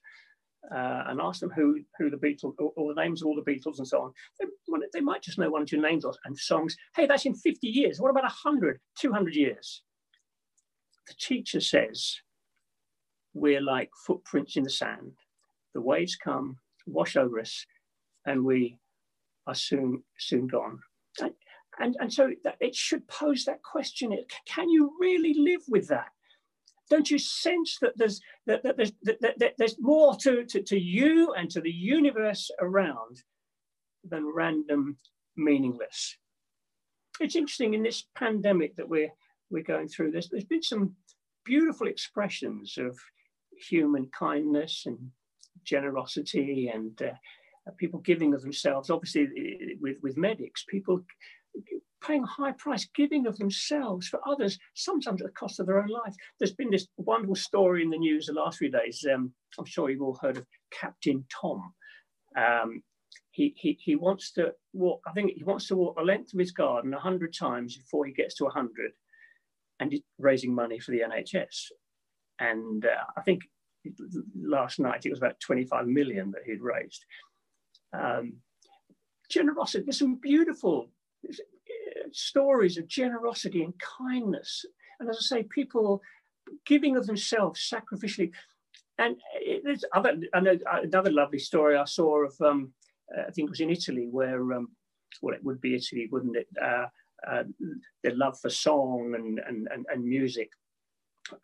uh, 0.74 1.04
and 1.08 1.22
ask 1.22 1.40
them 1.40 1.52
who, 1.52 1.80
who 1.98 2.10
the 2.10 2.18
Beatles, 2.18 2.54
or, 2.60 2.72
or, 2.76 2.94
the 2.94 3.02
names 3.02 3.22
of 3.22 3.28
all 3.28 3.36
the 3.36 3.52
Beatles 3.52 3.78
and 3.78 3.88
so 3.88 4.02
on, 4.02 4.14
they, 4.40 4.46
they 4.94 5.02
might 5.02 5.22
just 5.22 5.38
know 5.38 5.50
one 5.50 5.62
or 5.62 5.66
two 5.66 5.82
names 5.82 6.06
or, 6.06 6.14
and 6.26 6.38
songs. 6.38 6.76
Hey, 6.96 7.06
that's 7.06 7.26
in 7.26 7.36
50 7.36 7.68
years. 7.68 8.00
What 8.00 8.10
about 8.10 8.24
100, 8.24 8.80
200 9.00 9.36
years? 9.36 9.84
The 11.08 11.14
teacher 11.20 11.60
says, 11.60 12.16
we're 13.34 13.62
like 13.62 13.90
footprints 14.06 14.56
in 14.56 14.64
the 14.64 14.70
sand. 14.70 15.12
The 15.74 15.82
waves 15.82 16.16
come, 16.16 16.58
wash 16.88 17.16
over 17.16 17.40
us, 17.40 17.66
and 18.26 18.44
we 18.44 18.80
are 19.46 19.56
soon, 19.56 20.04
soon 20.18 20.48
gone. 20.48 20.80
And, 21.80 21.98
and 22.00 22.12
so 22.12 22.32
it 22.62 22.76
should 22.76 23.08
pose 23.08 23.44
that 23.46 23.62
question 23.62 24.18
can 24.48 24.70
you 24.70 24.94
really 25.00 25.34
live 25.38 25.62
with 25.68 25.90
that? 25.90 26.08
Don't 26.90 27.10
you 27.10 27.18
sense 27.18 27.78
that 27.82 27.94
there's, 27.96 28.22
that, 28.46 28.64
that 28.64 28.78
there's, 28.78 28.92
that, 29.04 29.20
that, 29.40 29.54
there's 29.58 29.76
more 29.80 30.16
to, 30.18 30.46
to, 30.46 30.62
to 30.62 30.80
you 30.80 31.34
and 31.34 31.50
to 31.52 31.62
the 31.62 31.72
universe 31.72 32.52
around 32.60 33.24
than 34.08 34.32
random 34.34 34.98
meaningless? 35.36 36.18
It's 37.20 37.36
interesting 37.36 37.74
in 37.74 37.84
this 37.84 38.06
pandemic 38.16 38.76
that 38.76 38.90
we're, 38.90 39.12
we're 39.50 39.64
going 39.64 39.88
through 39.88 40.12
this, 40.12 40.30
there's 40.30 40.44
been 40.44 40.62
some 40.62 40.96
beautiful 41.44 41.88
expressions 41.88 42.78
of 42.78 42.98
human 43.58 44.10
kindness 44.18 44.84
and 44.86 44.98
generosity 45.64 46.72
and 46.74 47.02
uh, 47.02 47.72
people 47.78 48.00
giving 48.00 48.34
of 48.34 48.42
themselves. 48.42 48.90
Obviously, 48.90 49.78
with, 49.80 49.98
with 50.04 50.18
medics, 50.18 50.66
people 50.68 51.02
paying 52.06 52.24
a 52.24 52.28
high 52.28 52.52
price, 52.54 52.88
giving 52.96 53.28
of 53.28 53.38
themselves 53.38 54.08
for 54.08 54.20
others, 54.28 54.58
sometimes 54.74 55.22
at 55.22 55.28
the 55.28 55.34
cost 55.34 55.60
of 55.60 55.66
their 55.66 55.80
own 55.80 55.88
life. 55.88 56.16
There's 56.40 56.54
been 56.54 56.72
this 56.72 56.88
wonderful 56.98 57.36
story 57.36 57.84
in 57.84 57.90
the 57.90 57.98
news 57.98 58.28
the 58.28 58.34
last 58.34 58.58
few 58.58 58.70
days. 58.70 59.06
Um, 59.12 59.34
I'm 59.58 59.66
sure 59.66 59.90
you've 59.90 60.02
all 60.02 60.20
heard 60.22 60.38
of 60.38 60.46
Captain 60.72 61.26
Tom. 61.30 61.74
Um, 62.38 62.84
he, 63.32 63.54
he, 63.58 63.78
he 63.82 63.96
wants 63.96 64.32
to 64.34 64.54
walk, 64.74 65.02
I 65.08 65.12
think 65.14 65.32
he 65.36 65.44
wants 65.44 65.68
to 65.68 65.76
walk 65.76 65.98
the 65.98 66.04
length 66.04 66.34
of 66.34 66.40
his 66.40 66.52
garden 66.52 66.92
100 66.92 67.34
times 67.34 67.78
before 67.78 68.06
he 68.06 68.14
gets 68.14 68.36
to 68.36 68.46
100 68.46 68.92
and 69.80 69.92
he's 69.92 70.02
raising 70.20 70.54
money 70.54 70.80
for 70.80 70.92
the 70.92 71.02
NHS. 71.02 71.72
And 72.40 72.86
uh, 72.86 73.04
I 73.18 73.22
think 73.22 73.42
last 74.36 74.80
night 74.80 75.06
it 75.06 75.10
was 75.10 75.20
about 75.20 75.40
25 75.40 75.88
million 75.88 76.32
that 76.32 76.44
he'd 76.46 76.62
raised. 76.62 77.06
Um, 77.94 78.38
generosity, 79.30 79.84
there's 79.86 80.00
some 80.00 80.16
beautiful 80.16 80.90
stories 82.16 82.78
of 82.78 82.88
generosity 82.88 83.64
and 83.64 83.74
kindness. 83.80 84.66
And 85.00 85.10
as 85.10 85.18
I 85.18 85.22
say, 85.22 85.44
people 85.44 86.02
giving 86.66 86.96
of 86.96 87.06
themselves 87.06 87.70
sacrificially. 87.72 88.32
And 88.98 89.18
there's 89.64 89.84
other, 89.94 90.16
another 90.34 91.12
lovely 91.12 91.40
story 91.40 91.76
I 91.76 91.84
saw 91.86 92.26
of, 92.26 92.34
um, 92.42 92.72
I 93.18 93.32
think 93.32 93.48
it 93.48 93.52
was 93.52 93.60
in 93.60 93.70
Italy, 93.70 94.08
where, 94.10 94.54
um, 94.54 94.70
well, 95.22 95.36
it 95.36 95.44
would 95.44 95.60
be 95.60 95.76
Italy, 95.76 96.08
wouldn't 96.12 96.38
it? 96.38 96.48
Uh, 96.62 96.86
uh, 97.30 97.44
their 98.04 98.16
love 98.16 98.40
for 98.40 98.50
song 98.50 99.14
and, 99.16 99.40
and, 99.40 99.68
and, 99.72 99.86
and 99.92 100.04
music 100.04 100.50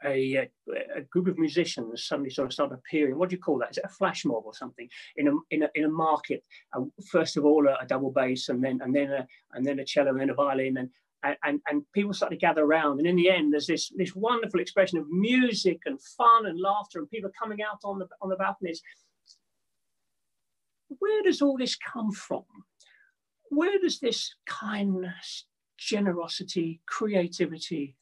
a, 0.06 0.50
a, 0.96 1.02
group 1.10 1.28
of 1.28 1.38
musicians 1.38 2.06
suddenly 2.06 2.30
sort 2.30 2.48
of 2.48 2.54
start 2.54 2.72
appearing. 2.72 3.18
What 3.18 3.30
do 3.30 3.36
you 3.36 3.42
call 3.42 3.58
that? 3.60 3.72
Is 3.72 3.78
it 3.78 3.86
a 3.86 3.90
flash 3.90 4.26
mob 4.26 4.44
or 4.46 4.54
something 4.54 4.88
in 5.18 5.28
a 5.28 5.32
in 5.50 5.64
a, 5.64 5.70
in 5.76 5.86
a 5.86 5.90
market? 5.90 6.44
Uh, 6.74 6.82
first 7.10 7.38
of 7.38 7.46
all, 7.46 7.68
a, 7.68 7.78
a, 7.82 7.88
double 7.88 8.12
bass, 8.12 8.50
and 8.50 8.64
then 8.64 8.80
and 8.82 8.96
then 8.96 9.12
a 9.12 9.28
and 9.54 9.66
then 9.66 9.80
a 9.80 9.86
cello, 9.86 10.12
and 10.12 10.20
then 10.20 10.30
a 10.30 10.34
violin, 10.34 10.78
and 10.78 10.90
and 11.44 11.62
and 11.68 11.84
people 11.94 12.14
start 12.14 12.32
to 12.32 12.38
gather 12.38 12.64
around. 12.64 13.00
And 13.00 13.08
in 13.08 13.16
the 13.16 13.30
end, 13.30 13.54
there's 13.54 13.68
this 13.68 13.92
this 13.96 14.16
wonderful 14.16 14.60
expression 14.60 15.00
of 15.00 15.10
music 15.10 15.80
and 15.86 16.02
fun 16.02 16.46
and 16.46 16.60
laughter, 16.60 17.00
and 17.00 17.10
people 17.10 17.32
coming 17.40 17.62
out 17.62 17.80
on 17.84 18.00
the 18.00 18.08
on 18.22 18.30
the 18.30 18.36
balconies. 18.36 18.82
Where 21.00 21.24
does 21.24 21.42
all 21.42 21.58
this 21.58 21.76
come 21.76 22.12
from? 22.12 22.44
Where 23.50 23.80
does 23.80 24.00
this 24.00 24.36
kindness, 24.46 25.46
generosity, 25.78 26.82
creativity, 26.86 27.96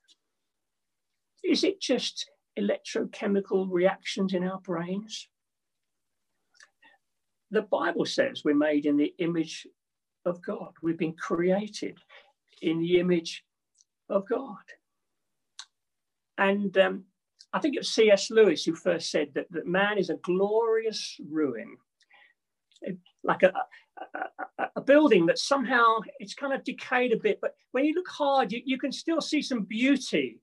is 1.43 1.63
it 1.63 1.81
just 1.81 2.29
electrochemical 2.57 3.67
reactions 3.69 4.33
in 4.33 4.43
our 4.43 4.59
brains? 4.59 5.27
The 7.51 7.63
Bible 7.63 8.05
says 8.05 8.43
we're 8.43 8.55
made 8.55 8.85
in 8.85 8.97
the 8.97 9.13
image 9.17 9.65
of 10.25 10.41
God. 10.41 10.71
We've 10.81 10.97
been 10.97 11.13
created 11.13 11.97
in 12.61 12.79
the 12.79 12.99
image 12.99 13.43
of 14.09 14.27
God. 14.27 14.57
and 16.37 16.77
um, 16.77 17.05
I 17.53 17.59
think 17.59 17.75
it's 17.77 17.89
C.S. 17.89 18.29
Lewis 18.29 18.63
who 18.63 18.75
first 18.75 19.09
said 19.09 19.29
that, 19.33 19.47
that 19.51 19.65
man 19.65 19.97
is 19.97 20.09
a 20.09 20.15
glorious 20.15 21.19
ruin, 21.29 21.77
like 23.23 23.43
a, 23.43 23.51
a, 24.59 24.67
a, 24.75 24.81
building 24.81 25.25
that 25.25 25.39
somehow 25.39 25.97
it's 26.19 26.35
kind 26.35 26.53
of 26.53 26.63
decayed 26.63 27.11
a 27.11 27.17
bit, 27.17 27.39
but 27.41 27.55
when 27.71 27.85
you 27.85 27.93
look 27.95 28.07
hard, 28.07 28.51
you, 28.51 28.61
you 28.65 28.77
can 28.77 28.91
still 28.91 29.19
see 29.19 29.41
some 29.41 29.63
beauty, 29.63 30.39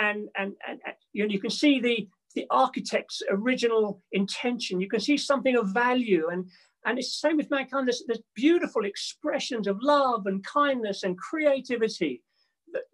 and 0.00 0.28
and 0.36 0.54
and, 0.66 0.80
you, 1.12 1.26
know, 1.26 1.32
you 1.32 1.40
can 1.40 1.50
see 1.50 1.80
the 1.80 2.08
the 2.34 2.46
architect's 2.50 3.22
original 3.30 4.02
intention. 4.12 4.80
You 4.80 4.88
can 4.88 5.00
see 5.00 5.16
something 5.16 5.56
of 5.56 5.68
value, 5.68 6.28
and 6.32 6.46
and 6.86 6.98
it's 6.98 7.20
the 7.20 7.28
same 7.28 7.36
with 7.36 7.50
mankind. 7.50 7.86
There's, 7.86 8.02
there's 8.06 8.22
beautiful 8.34 8.84
expressions 8.84 9.66
of 9.66 9.78
love 9.82 10.26
and 10.26 10.44
kindness 10.44 11.02
and 11.02 11.16
creativity 11.18 12.22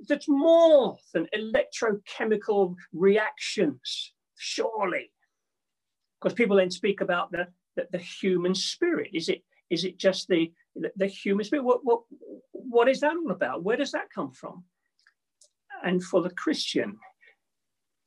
that's 0.09 0.29
more 0.29 0.97
than 1.13 1.29
electrochemical 1.37 2.75
reactions, 2.93 4.13
surely. 4.37 5.13
Because 6.21 6.35
people 6.35 6.57
then 6.57 6.71
speak 6.71 7.01
about 7.01 7.31
the, 7.31 7.47
the, 7.77 7.87
the, 7.93 7.99
human 7.99 8.55
spirit. 8.55 9.11
Is 9.13 9.29
it 9.29 9.43
is 9.69 9.85
it 9.85 9.99
just 9.99 10.29
the, 10.29 10.51
the, 10.75 10.91
the 10.97 11.07
human 11.07 11.45
spirit? 11.45 11.65
What, 11.65 11.81
what, 11.83 12.01
what 12.53 12.89
is 12.89 13.01
that 13.01 13.17
all 13.17 13.33
about? 13.33 13.65
Where 13.65 13.77
does 13.77 13.93
that 13.93 14.11
come 14.15 14.31
from? 14.31 14.65
And 15.85 16.03
for 16.03 16.23
the 16.23 16.31
Christian, 16.31 16.99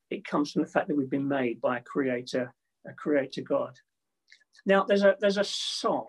it 0.10 0.26
comes 0.26 0.52
from 0.52 0.64
the 0.64 0.70
fact 0.70 0.88
that 0.88 0.98
we've 0.98 1.10
been 1.10 1.28
made 1.28 1.62
by 1.62 1.78
a 1.78 1.84
creator, 1.84 2.54
a 2.88 2.94
creator 2.94 3.42
God. 3.42 3.76
Now, 4.66 4.84
there's 4.84 5.04
a 5.04 5.16
there's 5.20 5.38
a 5.38 5.44
song 5.44 6.08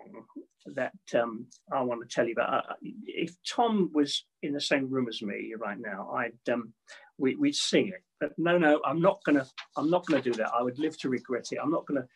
that 0.74 0.92
um, 1.14 1.46
I 1.72 1.82
want 1.82 2.00
to 2.02 2.14
tell 2.14 2.26
you 2.26 2.32
about. 2.32 2.52
Uh, 2.70 2.74
if 3.06 3.34
Tom 3.48 3.90
was 3.94 4.24
in 4.42 4.52
the 4.52 4.60
same 4.60 4.90
room 4.90 5.08
as 5.08 5.22
me 5.22 5.54
right 5.58 5.78
now, 5.78 6.10
I'd 6.14 6.52
um, 6.52 6.72
we, 7.18 7.36
would 7.36 7.54
sing 7.54 7.88
it. 7.88 8.02
But 8.18 8.32
no, 8.38 8.58
no, 8.58 8.80
I'm 8.84 9.00
not 9.00 9.20
gonna. 9.24 9.46
I'm 9.76 9.90
not 9.90 10.06
gonna 10.06 10.22
do 10.22 10.32
that. 10.34 10.50
I 10.54 10.62
would 10.62 10.78
live 10.78 10.98
to 11.00 11.08
regret 11.08 11.48
it. 11.52 11.58
I'm 11.62 11.70
not 11.70 11.86
gonna 11.86 12.06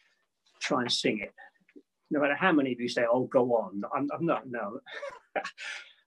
try 0.60 0.82
and 0.82 0.92
sing 0.92 1.20
it. 1.20 1.32
No 2.10 2.20
matter 2.20 2.36
how 2.36 2.52
many 2.52 2.72
of 2.72 2.80
you 2.80 2.88
say, 2.88 3.04
"Oh, 3.10 3.24
go 3.24 3.54
on," 3.54 3.82
I'm, 3.94 4.08
I'm 4.12 4.26
not. 4.26 4.46
No, 4.48 4.80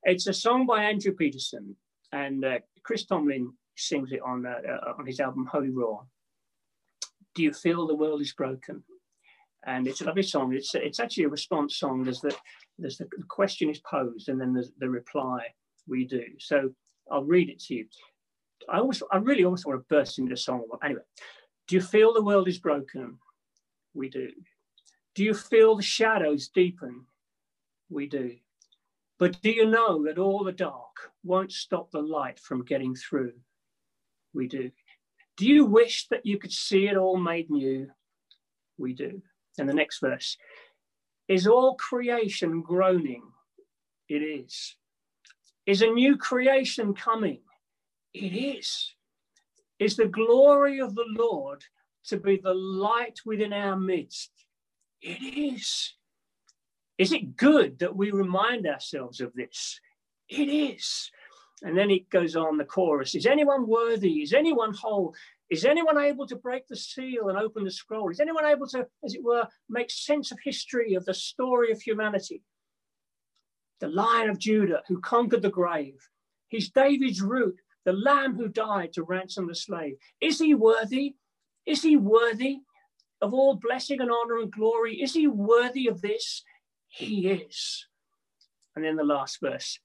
it's 0.04 0.28
a 0.28 0.34
song 0.34 0.66
by 0.66 0.84
Andrew 0.84 1.14
Peterson, 1.14 1.76
and 2.12 2.44
uh, 2.46 2.60
Chris 2.84 3.06
Tomlin 3.06 3.54
sings 3.76 4.12
it 4.12 4.22
on 4.22 4.46
uh, 4.46 4.56
uh, 4.70 4.94
on 4.98 5.06
his 5.06 5.20
album 5.20 5.46
Holy 5.46 5.70
Roar. 5.70 6.06
Do 7.36 7.44
you 7.44 7.54
feel 7.54 7.86
the 7.86 7.96
world 7.96 8.22
is 8.22 8.34
broken? 8.34 8.84
and 9.68 9.86
it's 9.86 10.02
a 10.02 10.06
lovely 10.06 10.24
song. 10.24 10.54
It's 10.54 10.74
it's 10.74 11.00
actually 11.00 11.26
a 11.26 11.30
response 11.30 11.78
song. 11.78 12.04
There's 12.04 12.22
the 12.22 12.36
there's 12.80 12.98
the, 12.98 13.08
question 13.28 13.70
is 13.70 13.80
posed, 13.80 14.30
and 14.30 14.40
then 14.40 14.54
there's 14.54 14.72
the 14.80 14.90
reply 14.90 15.48
we 15.88 16.06
do. 16.06 16.24
So 16.40 16.72
I'll 17.12 17.24
read 17.24 17.50
it 17.50 17.60
to 17.66 17.76
you. 17.76 17.86
I 18.70 18.80
almost 18.80 19.04
I 19.12 19.18
really 19.18 19.44
almost 19.44 19.66
want 19.66 19.80
to 19.80 19.86
burst 19.94 20.20
into 20.20 20.38
song. 20.38 20.64
Anyway, 20.84 21.02
do 21.68 21.76
you 21.76 21.82
feel 21.82 22.14
the 22.14 22.24
world 22.24 22.48
is 22.48 22.60
broken? 22.60 23.18
We 23.94 24.10
do. 24.10 24.30
Do 25.16 25.24
you 25.24 25.34
feel 25.34 25.76
the 25.76 25.84
shadows 25.84 26.50
deepen? 26.50 27.06
We 27.90 28.08
do. 28.08 28.36
But 29.20 29.42
do 29.42 29.50
you 29.52 29.66
know 29.66 30.04
that 30.06 30.20
all 30.20 30.44
the 30.44 30.52
dark 30.52 31.12
won't 31.24 31.52
stop 31.52 31.92
the 31.92 32.02
light 32.02 32.40
from 32.40 32.66
getting 32.66 32.96
through? 32.96 33.34
We 34.34 34.48
do. 34.48 34.72
Do 35.38 35.48
you 35.48 35.66
wish 35.66 36.08
that 36.10 36.26
you 36.26 36.38
could 36.38 36.52
see 36.52 36.88
it 36.88 36.98
all 36.98 37.18
made 37.18 37.50
new? 37.50 37.88
We 38.78 38.94
do 38.94 39.22
and 39.58 39.68
the 39.68 39.74
next 39.74 40.00
verse. 40.00 40.38
Is 41.28 41.48
all 41.48 41.76
creation 41.76 42.62
groaning? 42.62 43.24
It 44.08 44.22
is. 44.22 44.76
Is 45.66 45.82
a 45.82 45.88
new 45.88 46.18
creation 46.18 46.94
coming? 46.94 47.40
It 48.14 48.34
is. 48.34 48.94
Is 49.80 49.98
the 49.98 50.08
glory 50.08 50.80
of 50.80 50.96
the 50.96 51.06
Lord 51.10 51.64
to 52.06 52.18
be 52.18 52.40
the 52.42 52.54
light 52.54 53.20
within 53.26 53.54
our 53.54 53.76
midst? 53.76 54.32
It 55.02 55.22
is. 55.22 55.94
Is 56.98 57.12
it 57.12 57.36
good 57.36 57.80
that 57.80 57.96
we 57.96 58.12
remind 58.12 58.66
ourselves 58.66 59.22
of 59.22 59.34
this? 59.34 59.80
It 60.30 60.50
is. 60.50 61.12
And 61.64 61.78
then 61.78 61.90
it 61.90 62.10
goes 62.10 62.36
on 62.36 62.58
the 62.58 62.66
chorus 62.66 63.16
Is 63.16 63.26
anyone 63.26 63.68
worthy? 63.68 64.22
Is 64.22 64.34
anyone 64.34 64.74
whole? 64.74 65.16
Is 65.50 65.64
anyone 65.64 65.98
able 65.98 66.28
to 66.28 66.36
break 66.36 66.68
the 66.68 66.76
seal 66.76 67.30
and 67.30 67.38
open 67.38 67.64
the 67.64 67.72
scroll? 67.72 68.12
Is 68.12 68.20
anyone 68.20 68.46
able 68.46 68.68
to, 68.68 68.86
as 69.04 69.14
it 69.14 69.24
were, 69.24 69.48
make 69.70 69.90
sense 69.90 70.32
of 70.32 70.40
history, 70.44 70.94
of 70.96 71.06
the 71.06 71.14
story 71.14 71.72
of 71.72 71.82
humanity? 71.82 72.44
The 73.80 73.88
Lion 73.88 74.30
of 74.30 74.40
Judah 74.40 74.84
who 74.88 75.00
conquered 75.00 75.44
the 75.44 75.50
grave. 75.50 75.96
He's 76.50 76.70
David's 76.70 77.22
root, 77.22 77.56
the 77.86 77.94
Lamb 77.94 78.36
who 78.36 78.50
died 78.50 78.92
to 78.94 79.04
ransom 79.04 79.48
the 79.48 79.56
slave. 79.56 79.96
Is 80.20 80.40
he 80.40 80.54
worthy? 80.54 81.16
Is 81.66 81.82
he 81.82 81.96
worthy 81.96 82.60
of 83.22 83.34
all 83.34 83.56
blessing 83.56 84.02
and 84.02 84.12
honor 84.12 84.40
and 84.40 84.52
glory? 84.52 85.02
Is 85.02 85.14
he 85.14 85.28
worthy 85.28 85.88
of 85.88 86.02
this? 86.02 86.44
He 86.88 87.28
is. 87.28 87.88
And 88.76 88.86
then 88.86 88.96
the 88.96 89.04
last 89.04 89.40
verse 89.42 89.80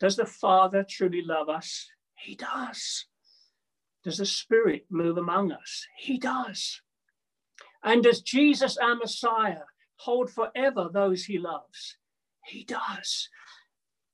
Does 0.00 0.16
the 0.16 0.26
Father 0.26 0.84
truly 0.88 1.22
love 1.22 1.48
us? 1.48 1.88
He 2.16 2.34
does. 2.34 3.06
Does 4.04 4.18
the 4.18 4.26
Spirit 4.26 4.86
move 4.90 5.18
among 5.18 5.52
us? 5.52 5.86
He 5.98 6.18
does. 6.18 6.80
And 7.82 8.02
does 8.02 8.20
Jesus, 8.20 8.76
our 8.76 8.96
Messiah, 8.96 9.64
hold 9.96 10.30
forever 10.30 10.88
those 10.92 11.24
he 11.24 11.38
loves? 11.38 11.96
He 12.44 12.64
does. 12.64 13.28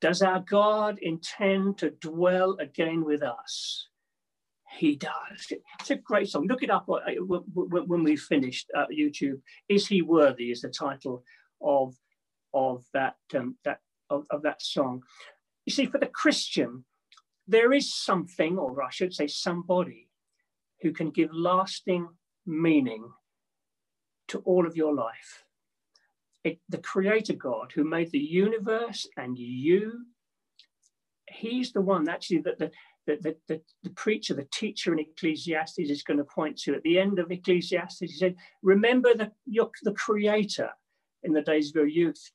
Does 0.00 0.20
our 0.22 0.40
God 0.40 0.98
intend 1.00 1.78
to 1.78 1.90
dwell 1.90 2.56
again 2.60 3.04
with 3.04 3.22
us? 3.22 3.88
He 4.78 4.96
does. 4.96 5.52
It's 5.80 5.90
a 5.90 5.96
great 5.96 6.28
song. 6.28 6.46
Look 6.46 6.62
it 6.62 6.70
up 6.70 6.88
uh, 6.88 6.98
when 7.20 8.02
we 8.02 8.16
finished 8.16 8.70
uh, 8.76 8.86
YouTube. 8.86 9.40
Is 9.68 9.86
he 9.86 10.02
worthy? 10.02 10.50
Is 10.50 10.62
the 10.62 10.68
title 10.68 11.24
of 11.60 11.94
of 12.52 12.84
that 12.92 13.16
um, 13.34 13.56
that 13.64 13.80
of, 14.10 14.26
of 14.30 14.42
that 14.42 14.62
song. 14.62 15.02
You 15.66 15.72
see, 15.72 15.86
for 15.86 15.98
the 15.98 16.06
Christian, 16.06 16.84
there 17.46 17.72
is 17.72 17.94
something, 17.94 18.58
or 18.58 18.82
I 18.82 18.90
should 18.90 19.14
say, 19.14 19.26
somebody 19.26 20.08
who 20.82 20.92
can 20.92 21.10
give 21.10 21.30
lasting 21.32 22.08
meaning 22.46 23.08
to 24.28 24.38
all 24.40 24.66
of 24.66 24.76
your 24.76 24.94
life. 24.94 25.44
It, 26.42 26.60
the 26.68 26.78
Creator 26.78 27.34
God 27.34 27.72
who 27.74 27.84
made 27.84 28.10
the 28.10 28.18
universe 28.18 29.08
and 29.16 29.38
you, 29.38 30.06
He's 31.30 31.72
the 31.72 31.80
one 31.80 32.08
actually 32.08 32.42
that 32.42 32.58
the, 32.58 32.70
the, 33.06 33.16
the, 33.16 33.36
the, 33.48 33.60
the 33.82 33.90
preacher, 33.90 34.34
the 34.34 34.48
teacher 34.52 34.92
in 34.92 34.98
Ecclesiastes 35.00 35.78
is 35.78 36.02
going 36.02 36.18
to 36.18 36.24
point 36.24 36.58
to. 36.58 36.74
At 36.74 36.82
the 36.82 36.98
end 36.98 37.18
of 37.18 37.30
Ecclesiastes, 37.30 38.00
he 38.00 38.08
said, 38.08 38.36
Remember 38.62 39.14
the, 39.14 39.32
your, 39.46 39.70
the 39.82 39.92
Creator 39.92 40.70
in 41.24 41.32
the 41.32 41.42
days 41.42 41.70
of 41.70 41.76
your 41.76 41.86
youth. 41.86 42.30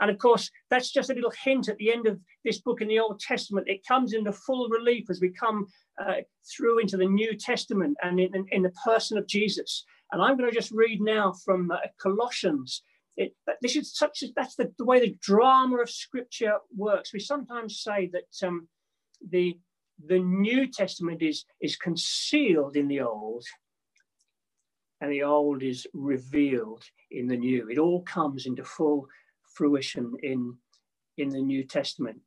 And 0.00 0.10
of 0.10 0.18
course, 0.18 0.50
that's 0.68 0.90
just 0.90 1.10
a 1.10 1.14
little 1.14 1.32
hint 1.44 1.68
at 1.68 1.76
the 1.76 1.92
end 1.92 2.06
of 2.06 2.18
this 2.44 2.60
book 2.60 2.80
in 2.80 2.88
the 2.88 2.98
Old 2.98 3.20
Testament. 3.20 3.68
It 3.68 3.86
comes 3.86 4.14
into 4.14 4.32
full 4.32 4.68
relief 4.68 5.08
as 5.10 5.20
we 5.20 5.30
come 5.30 5.66
uh, 6.04 6.22
through 6.50 6.80
into 6.80 6.96
the 6.96 7.06
New 7.06 7.36
Testament 7.36 7.96
and 8.02 8.18
in, 8.18 8.34
in, 8.34 8.46
in, 8.50 8.62
the 8.62 8.72
person 8.84 9.16
of 9.16 9.28
Jesus. 9.28 9.84
And 10.10 10.20
I'm 10.20 10.36
going 10.36 10.50
to 10.50 10.54
just 10.54 10.72
read 10.72 11.00
now 11.00 11.34
from 11.44 11.70
uh, 11.70 11.76
Colossians. 12.00 12.82
It, 13.16 13.34
this 13.60 13.76
is 13.76 13.94
such 13.94 14.24
that's 14.34 14.56
the, 14.56 14.72
the, 14.78 14.84
way 14.84 14.98
the 14.98 15.16
drama 15.20 15.76
of 15.76 15.90
Scripture 15.90 16.54
works. 16.76 17.12
We 17.12 17.20
sometimes 17.20 17.80
say 17.80 18.10
that 18.12 18.46
um, 18.46 18.68
the 19.30 19.58
the 20.04 20.18
New 20.18 20.66
Testament 20.66 21.22
is 21.22 21.44
is 21.60 21.76
concealed 21.76 22.76
in 22.76 22.88
the 22.88 23.02
Old, 23.02 23.44
and 25.02 25.10
the 25.10 25.24
Old 25.24 25.64
is 25.64 25.84
revealed 25.92 26.84
in 27.10 27.26
the 27.26 27.36
New. 27.36 27.68
It 27.68 27.78
all 27.78 28.02
comes 28.02 28.46
into 28.46 28.62
full 28.62 29.08
fruition 29.52 30.14
in, 30.22 30.56
in 31.18 31.28
the 31.28 31.42
New 31.42 31.64
Testament 31.64 32.18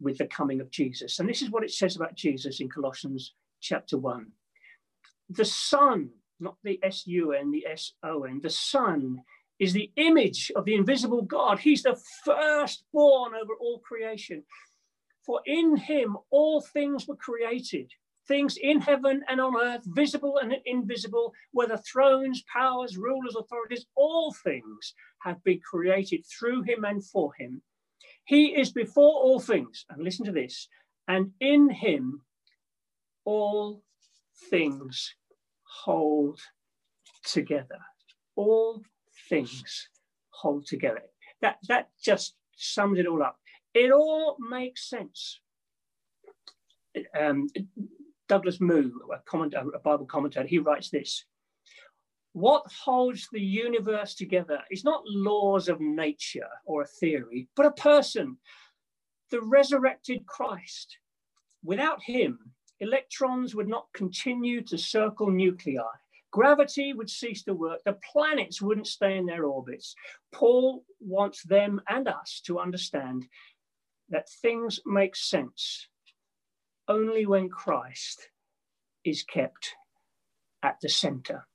with 0.00 0.18
the 0.18 0.26
coming 0.26 0.60
of 0.60 0.68
Jesus. 0.68 1.20
And 1.20 1.28
this 1.28 1.42
is 1.42 1.50
what 1.50 1.62
it 1.62 1.70
says 1.70 1.94
about 1.94 2.16
Jesus 2.16 2.58
in 2.58 2.68
Colossians 2.68 3.34
chapter 3.60 3.96
1. 3.96 4.26
The 5.30 5.44
Son, 5.44 6.10
not 6.40 6.56
the 6.64 6.80
S 6.82 7.06
U 7.06 7.32
N, 7.32 7.52
the 7.52 7.66
S 7.70 7.92
O 8.02 8.24
N, 8.24 8.40
the 8.42 8.50
Son 8.50 9.22
is 9.60 9.72
the 9.72 9.92
image 9.94 10.50
of 10.56 10.64
the 10.64 10.74
invisible 10.74 11.22
God. 11.22 11.60
He's 11.60 11.84
the 11.84 11.96
firstborn 12.24 13.34
over 13.40 13.54
all 13.60 13.78
creation. 13.78 14.42
For 15.24 15.40
in 15.46 15.76
him 15.76 16.16
all 16.30 16.60
things 16.60 17.06
were 17.06 17.14
created 17.14 17.92
things 18.26 18.56
in 18.60 18.80
heaven 18.80 19.22
and 19.28 19.40
on 19.40 19.54
earth, 19.60 19.82
visible 19.86 20.38
and 20.38 20.54
invisible, 20.64 21.32
whether 21.52 21.76
thrones, 21.76 22.42
powers, 22.52 22.96
rulers, 22.96 23.36
authorities, 23.36 23.86
all 23.96 24.34
things 24.44 24.94
have 25.22 25.42
been 25.44 25.60
created 25.60 26.24
through 26.26 26.62
him 26.62 26.84
and 26.84 27.04
for 27.04 27.32
him. 27.38 27.62
He 28.24 28.58
is 28.58 28.72
before 28.72 29.22
all 29.22 29.40
things, 29.40 29.84
and 29.90 30.02
listen 30.02 30.24
to 30.26 30.32
this, 30.32 30.68
and 31.08 31.32
in 31.40 31.68
him 31.70 32.22
all 33.24 33.82
things 34.50 35.14
hold 35.84 36.40
together. 37.24 37.78
All 38.36 38.82
things 39.28 39.88
hold 40.30 40.66
together. 40.66 41.02
That, 41.40 41.58
that 41.68 41.88
just 42.02 42.34
sums 42.56 42.98
it 42.98 43.06
all 43.06 43.22
up. 43.22 43.36
It 43.74 43.92
all 43.92 44.36
makes 44.38 44.88
sense. 44.88 45.40
Um, 47.18 47.48
Douglas 48.28 48.60
Moo, 48.60 48.90
a, 49.12 49.66
a 49.74 49.78
Bible 49.80 50.06
commentator, 50.06 50.46
he 50.46 50.58
writes 50.58 50.90
this 50.90 51.24
What 52.32 52.64
holds 52.84 53.28
the 53.32 53.40
universe 53.40 54.14
together 54.14 54.60
is 54.70 54.84
not 54.84 55.02
laws 55.06 55.68
of 55.68 55.80
nature 55.80 56.48
or 56.64 56.82
a 56.82 56.86
theory, 56.86 57.48
but 57.56 57.66
a 57.66 57.72
person, 57.72 58.38
the 59.30 59.40
resurrected 59.42 60.26
Christ. 60.26 60.98
Without 61.62 62.02
him, 62.02 62.38
electrons 62.80 63.54
would 63.54 63.68
not 63.68 63.86
continue 63.94 64.62
to 64.62 64.78
circle 64.78 65.30
nuclei. 65.30 65.82
Gravity 66.30 66.92
would 66.92 67.08
cease 67.08 67.44
to 67.44 67.54
work. 67.54 67.80
The 67.84 67.98
planets 68.12 68.60
wouldn't 68.60 68.88
stay 68.88 69.16
in 69.16 69.24
their 69.24 69.44
orbits. 69.44 69.94
Paul 70.32 70.84
wants 71.00 71.44
them 71.44 71.80
and 71.88 72.08
us 72.08 72.42
to 72.46 72.58
understand 72.58 73.24
that 74.08 74.28
things 74.42 74.80
make 74.84 75.14
sense 75.14 75.88
only 76.88 77.26
when 77.26 77.48
Christ 77.48 78.28
is 79.04 79.22
kept 79.22 79.74
at 80.62 80.76
the 80.80 80.88
center. 80.88 81.46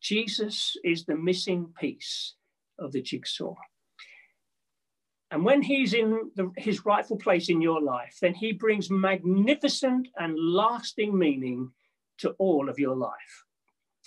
Jesus 0.00 0.76
is 0.84 1.04
the 1.04 1.16
missing 1.16 1.72
piece 1.78 2.34
of 2.78 2.92
the 2.92 3.02
jigsaw. 3.02 3.54
And 5.30 5.44
when 5.44 5.62
he's 5.62 5.92
in 5.92 6.30
the, 6.36 6.52
his 6.56 6.84
rightful 6.84 7.16
place 7.16 7.48
in 7.48 7.60
your 7.60 7.80
life, 7.82 8.16
then 8.22 8.34
he 8.34 8.52
brings 8.52 8.90
magnificent 8.90 10.08
and 10.16 10.38
lasting 10.38 11.18
meaning 11.18 11.70
to 12.18 12.30
all 12.38 12.68
of 12.68 12.78
your 12.78 12.94
life. 12.94 13.44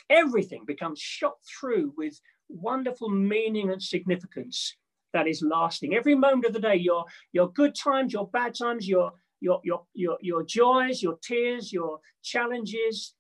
Everything 0.09 0.63
becomes 0.65 0.99
shot 0.99 1.35
through 1.59 1.93
with 1.97 2.19
wonderful 2.47 3.09
meaning 3.09 3.69
and 3.69 3.81
significance 3.81 4.75
that 5.13 5.27
is 5.27 5.41
lasting. 5.41 5.93
Every 5.93 6.15
moment 6.15 6.45
of 6.45 6.53
the 6.53 6.59
day, 6.59 6.75
your, 6.75 7.05
your 7.33 7.51
good 7.51 7.75
times, 7.75 8.13
your 8.13 8.27
bad 8.27 8.55
times, 8.55 8.87
your, 8.87 9.11
your, 9.41 9.59
your, 9.63 9.83
your, 9.93 10.17
your 10.21 10.43
joys, 10.43 11.01
your 11.01 11.17
tears, 11.21 11.71
your 11.71 11.99
challenges, 12.23 13.13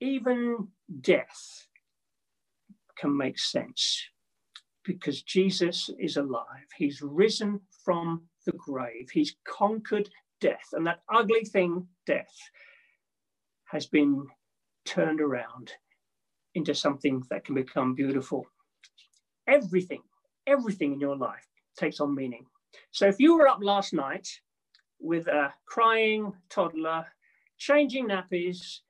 even 0.00 0.68
death 1.00 1.66
can 2.98 3.16
make 3.16 3.38
sense 3.38 4.02
because 4.84 5.22
Jesus 5.22 5.90
is 5.98 6.16
alive. 6.16 6.66
He's 6.76 7.02
risen 7.02 7.60
from 7.84 8.22
the 8.46 8.52
grave. 8.52 9.08
He's 9.12 9.36
conquered 9.46 10.08
death. 10.40 10.68
And 10.72 10.86
that 10.86 11.02
ugly 11.12 11.44
thing, 11.44 11.86
death, 12.06 12.34
has 13.66 13.86
been 13.86 14.26
turned 14.84 15.20
around 15.20 15.72
into 16.54 16.74
something 16.74 17.22
that 17.30 17.44
can 17.44 17.54
become 17.54 17.94
beautiful. 17.94 18.46
Everything, 19.48 20.02
everything 20.46 20.92
in 20.92 21.00
your 21.00 21.16
life 21.16 21.46
takes 21.78 22.00
on 22.00 22.14
meaning. 22.14 22.46
So 22.92 23.06
if 23.06 23.16
you 23.18 23.36
were 23.36 23.48
up 23.48 23.58
last 23.60 23.92
night 23.92 24.28
with 25.00 25.26
a 25.26 25.52
crying 25.66 26.32
toddler, 26.48 27.06
changing 27.58 28.08
nappies, 28.08 28.80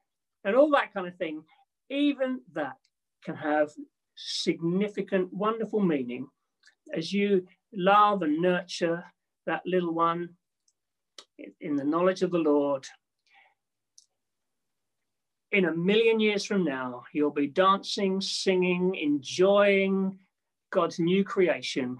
and 0.44 0.54
all 0.54 0.70
that 0.70 0.92
kind 0.94 1.06
of 1.06 1.16
thing, 1.16 1.42
even 1.90 2.40
that 2.54 2.76
can 3.24 3.36
have 3.36 3.70
significant, 4.16 5.32
wonderful 5.32 5.80
meaning 5.80 6.28
as 6.94 7.12
you 7.12 7.46
love 7.72 8.22
and 8.22 8.40
nurture 8.40 9.04
that 9.46 9.62
little 9.66 9.92
one 9.92 10.30
in 11.60 11.76
the 11.76 11.84
knowledge 11.84 12.22
of 12.22 12.30
the 12.30 12.38
Lord. 12.38 12.86
In 15.52 15.66
a 15.66 15.74
million 15.74 16.20
years 16.20 16.44
from 16.44 16.64
now, 16.64 17.04
you'll 17.12 17.30
be 17.30 17.46
dancing, 17.46 18.20
singing, 18.20 18.94
enjoying 18.94 20.18
God's 20.70 20.98
new 20.98 21.24
creation 21.24 21.98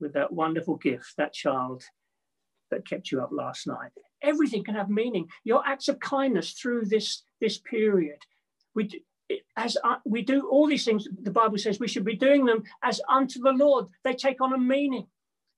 with 0.00 0.14
that 0.14 0.32
wonderful 0.32 0.76
gift, 0.76 1.14
that 1.16 1.32
child 1.32 1.84
that 2.70 2.88
kept 2.88 3.10
you 3.10 3.20
up 3.20 3.30
last 3.32 3.66
night. 3.66 3.90
Everything 4.22 4.64
can 4.64 4.74
have 4.74 4.90
meaning. 4.90 5.28
Your 5.44 5.62
acts 5.66 5.88
of 5.88 6.00
kindness 6.00 6.52
through 6.52 6.86
this, 6.86 7.22
this 7.40 7.58
period. 7.58 8.18
We, 8.74 9.02
as 9.56 9.76
uh, 9.84 9.96
we 10.04 10.22
do 10.22 10.48
all 10.48 10.66
these 10.66 10.84
things, 10.84 11.06
the 11.22 11.30
Bible 11.30 11.58
says 11.58 11.78
we 11.78 11.88
should 11.88 12.04
be 12.04 12.16
doing 12.16 12.44
them 12.44 12.62
as 12.82 13.00
unto 13.08 13.40
the 13.40 13.52
Lord. 13.52 13.86
They 14.04 14.14
take 14.14 14.40
on 14.40 14.52
a 14.52 14.58
meaning. 14.58 15.06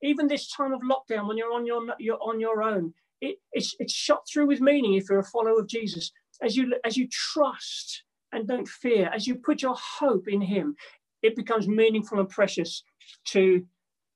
Even 0.03 0.27
this 0.27 0.51
time 0.51 0.73
of 0.73 0.81
lockdown, 0.81 1.29
when 1.29 1.37
you're 1.37 1.53
on 1.53 1.67
your 1.67 1.83
you're 1.99 2.23
on 2.23 2.41
your 2.41 2.63
own, 2.63 2.95
it, 3.21 3.37
it's 3.53 3.77
it's 3.79 3.93
shot 3.93 4.23
through 4.27 4.47
with 4.47 4.61
meaning 4.61 4.95
if 4.95 5.11
you're 5.11 5.19
a 5.19 5.25
follower 5.25 5.61
of 5.61 5.69
Jesus. 5.69 6.11
As 6.43 6.57
you 6.57 6.75
as 6.85 6.97
you 6.97 7.07
trust 7.11 8.05
and 8.33 8.49
don't 8.49 8.67
fear, 8.67 9.11
as 9.15 9.27
you 9.27 9.35
put 9.35 9.61
your 9.61 9.77
hope 9.77 10.27
in 10.27 10.41
Him, 10.41 10.75
it 11.23 11.37
becomes 11.37 11.69
meaningful 11.69 12.19
and 12.19 12.29
precious 12.29 12.83
to 13.27 13.67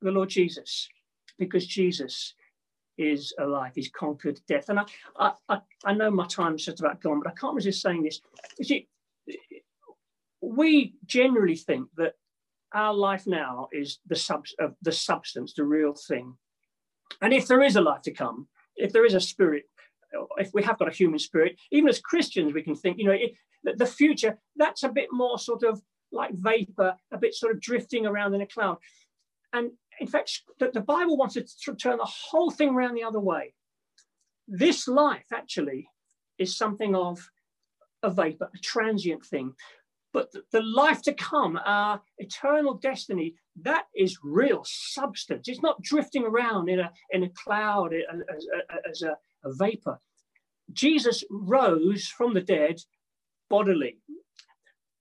the 0.01 0.11
Lord 0.11 0.31
Jesus, 0.31 0.89
because 1.39 1.67
Jesus 1.67 2.35
is 2.99 3.35
alive. 3.39 3.73
He's 3.75 3.91
conquered 3.91 4.41
death. 4.49 4.69
And 4.69 4.81
I, 5.19 5.33
I, 5.49 5.61
I 5.85 5.95
know 5.95 6.11
my 6.11 6.27
time's 6.27 6.65
just 6.65 6.81
about 6.81 7.01
gone, 7.01 7.21
but 7.23 7.31
I 7.31 7.35
can't 7.35 7.55
resist 7.55 7.83
saying 7.83 8.03
this. 8.03 8.21
You 8.59 8.65
see, 8.65 8.89
we 10.41 10.95
generally 11.07 11.57
think 11.57 11.89
that 11.97 12.15
our 12.73 12.93
life 12.93 13.27
now 13.27 13.69
is 13.73 13.99
the 14.07 14.17
sub 14.17 14.45
uh, 14.61 14.69
the 14.83 14.93
substance, 14.93 15.55
the 15.55 15.65
real 15.65 15.95
thing. 15.95 16.37
And 17.23 17.33
if 17.33 17.47
there 17.47 17.63
is 17.63 17.77
a 17.77 17.81
life 17.81 18.03
to 18.03 18.11
come, 18.11 18.49
if 18.77 18.93
there 18.93 19.07
is 19.07 19.15
a 19.15 19.21
spirit, 19.21 19.65
if 20.39 20.53
we 20.53 20.63
have 20.63 20.79
got 20.79 20.89
a 20.89 20.97
human 20.97 21.19
spirit, 21.19 21.57
even 21.71 21.89
as 21.89 22.01
Christians, 22.01 22.53
we 22.53 22.63
can 22.63 22.75
think, 22.75 22.99
you 22.99 23.05
know, 23.05 23.13
it, 23.13 23.33
the 23.79 23.87
future 23.87 24.39
that's 24.57 24.83
a 24.83 24.89
bit 24.89 25.09
more 25.13 25.39
sort 25.39 25.63
of 25.63 25.81
like 26.13 26.33
vapor, 26.35 26.95
a 27.13 27.19
bit 27.19 27.35
sort 27.35 27.53
of 27.53 27.61
drifting 27.61 28.07
around 28.07 28.35
in 28.35 28.43
a 28.43 28.47
cloud. 28.47 28.79
And 29.53 29.71
in 30.01 30.07
fact, 30.07 30.43
the, 30.59 30.71
the 30.73 30.81
Bible 30.81 31.17
wants 31.17 31.35
to 31.35 31.75
turn 31.75 31.99
the 31.99 32.05
whole 32.05 32.51
thing 32.51 32.71
around 32.71 32.95
the 32.95 33.05
other 33.05 33.21
way. 33.21 33.55
This 34.47 34.87
life 34.89 35.27
actually 35.33 35.89
is 36.39 36.57
something 36.57 36.95
of 36.95 37.19
a 38.03 38.11
vapor, 38.11 38.51
a 38.55 38.59
transient 38.59 39.25
thing. 39.25 39.53
But 40.13 40.31
the 40.53 40.63
life 40.63 41.03
to 41.03 41.13
come, 41.13 41.59
our 41.65 42.01
eternal 42.19 42.75
destiny, 42.75 43.35
that 43.63 43.87
is 43.97 44.19
real 44.23 44.63
substance. 44.65 45.49
It's 45.49 45.63
not 45.63 45.83
drifting 45.83 46.25
around 46.25 46.69
in 46.69 46.79
a, 46.79 46.93
in 47.11 47.25
a 47.25 47.31
cloud 47.31 47.93
as, 47.95 48.47
as 48.89 49.03
a, 49.03 49.17
a 49.45 49.53
vapor. 49.55 49.99
Jesus 50.73 51.25
rose 51.31 52.07
from 52.07 52.33
the 52.33 52.41
dead 52.41 52.81
bodily. 53.51 53.99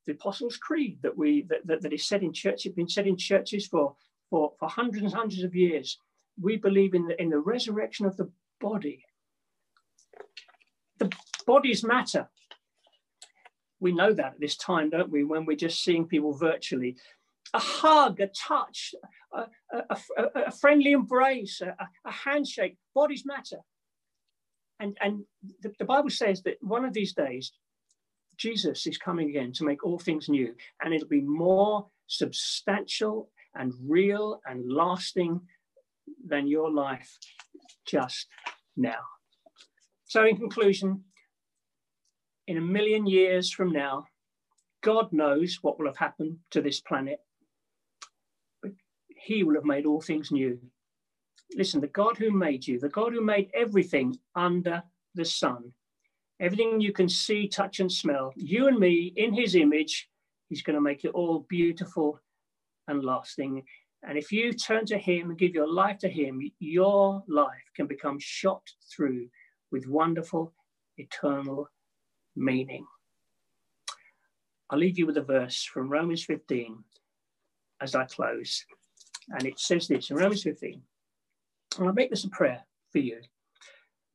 The 0.08 0.14
Apostles' 0.14 0.58
Creed 0.58 0.98
that 1.04 1.16
we 1.16 1.44
that, 1.44 1.66
that, 1.66 1.82
that 1.84 1.94
is 1.94 2.08
said 2.08 2.24
in 2.24 2.34
church, 2.34 2.66
it's 2.66 2.76
been 2.76 2.90
said 2.90 3.08
in 3.08 3.16
churches 3.16 3.68
for, 3.68 3.96
for, 4.34 4.52
for 4.58 4.68
hundreds 4.68 5.04
and 5.04 5.14
hundreds 5.14 5.44
of 5.44 5.54
years. 5.54 6.00
We 6.42 6.58
believe 6.58 6.96
in 6.96 7.06
the, 7.06 7.22
in 7.22 7.30
the 7.30 7.38
resurrection 7.38 8.08
of 8.08 8.18
the 8.18 8.32
body. 8.60 9.06
The 10.98 11.12
bodies 11.46 11.84
matter 11.84 12.28
we 13.80 13.92
know 13.92 14.12
that 14.14 14.26
at 14.26 14.40
this 14.40 14.56
time, 14.56 14.90
don't 14.90 15.12
we, 15.12 15.24
when 15.24 15.46
we're 15.46 15.58
just 15.58 15.84
seeing 15.84 16.08
people 16.08 16.34
virtually. 16.34 16.96
A 17.54 17.60
hug, 17.60 18.22
a 18.22 18.28
touch, 18.28 18.96
a, 19.34 19.42
a, 19.72 19.98
a, 20.18 20.24
a 20.48 20.52
friendly 20.52 20.94
embrace, 20.94 21.62
a, 21.62 22.12
handshake, 22.12 22.78
bodies 22.96 23.24
matter. 23.26 23.60
And, 24.80 24.98
and 25.02 25.26
the, 25.62 25.74
the 25.78 25.86
Bible 25.86 26.10
says 26.10 26.42
that 26.44 26.56
one 26.62 26.86
of 26.86 26.94
these 26.94 27.14
days, 27.14 27.52
Jesus 28.38 28.88
is 28.88 28.98
coming 28.98 29.30
again 29.30 29.52
to 29.54 29.66
make 29.66 29.86
all 29.86 30.00
things 30.00 30.30
new, 30.30 30.56
and 30.82 30.94
it'll 30.94 31.08
be 31.10 31.22
more 31.22 31.86
substantial 32.08 33.30
and 33.56 33.74
real 33.88 34.40
and 34.46 34.72
lasting 34.72 35.42
than 36.26 36.48
your 36.48 36.72
life 36.72 37.18
just 37.86 38.28
now. 38.76 39.00
So, 40.06 40.26
in 40.26 40.38
conclusion, 40.38 41.04
in 42.48 42.58
a 42.58 42.62
million 42.62 43.06
years 43.08 43.52
from 43.52 43.72
now, 43.72 44.06
God 44.82 45.12
knows 45.14 45.60
what 45.62 45.80
will 45.80 45.88
have 45.88 45.98
happened 45.98 46.38
to 46.52 46.62
this 46.62 46.82
planet, 46.82 47.20
but 48.62 48.72
He 49.08 49.44
will 49.44 49.56
have 49.56 49.64
made 49.64 49.86
all 49.86 50.02
things 50.02 50.32
new. 50.32 50.60
Listen, 51.56 51.82
the 51.82 51.88
God 51.88 52.18
who 52.18 52.32
made 52.32 52.68
you, 52.68 52.80
the 52.80 52.90
God 52.90 53.14
who 53.14 53.22
made 53.22 53.50
everything 53.54 54.18
under 54.36 54.84
the 55.16 55.26
sun, 55.26 55.72
everything 56.40 56.82
you 56.82 56.92
can 56.92 57.08
see, 57.08 57.48
touch, 57.48 57.80
and 57.80 57.92
smell, 57.92 58.34
you 58.36 58.68
and 58.68 58.78
me 58.78 59.14
in 59.16 59.34
His 59.34 59.56
image, 59.56 60.10
He's 60.50 60.64
going 60.64 60.76
to 60.76 60.82
make 60.82 61.06
it 61.06 61.12
all 61.12 61.46
beautiful 61.50 62.20
and 62.88 63.04
lasting. 63.04 63.64
And 64.04 64.18
if 64.18 64.32
you 64.32 64.54
turn 64.54 64.86
to 64.88 64.98
Him 64.98 65.30
and 65.30 65.40
give 65.40 65.54
your 65.54 65.72
life 65.72 65.98
to 66.00 66.10
Him, 66.10 66.42
your 66.60 67.24
life 67.28 67.72
can 67.76 67.88
become 67.88 68.18
shot 68.20 68.64
through 68.94 69.28
with 69.72 69.88
wonderful, 69.88 70.54
eternal 70.98 71.70
meaning. 72.36 72.86
I'll 74.70 74.80
leave 74.80 74.98
you 74.98 75.06
with 75.06 75.18
a 75.18 75.22
verse 75.22 75.64
from 75.64 75.90
Romans 75.90 76.24
15 76.26 76.84
as 77.82 77.96
I 77.96 78.06
close. 78.06 78.66
And 79.30 79.46
it 79.46 79.60
says 79.60 79.88
this 79.88 80.10
in 80.10 80.18
Romans 80.18 80.44
15. 80.44 80.82
And 81.78 81.88
I'll 81.88 81.94
make 81.94 82.10
this 82.10 82.26
a 82.26 82.30
prayer 82.30 82.66
for 82.92 83.00
you. 83.00 83.20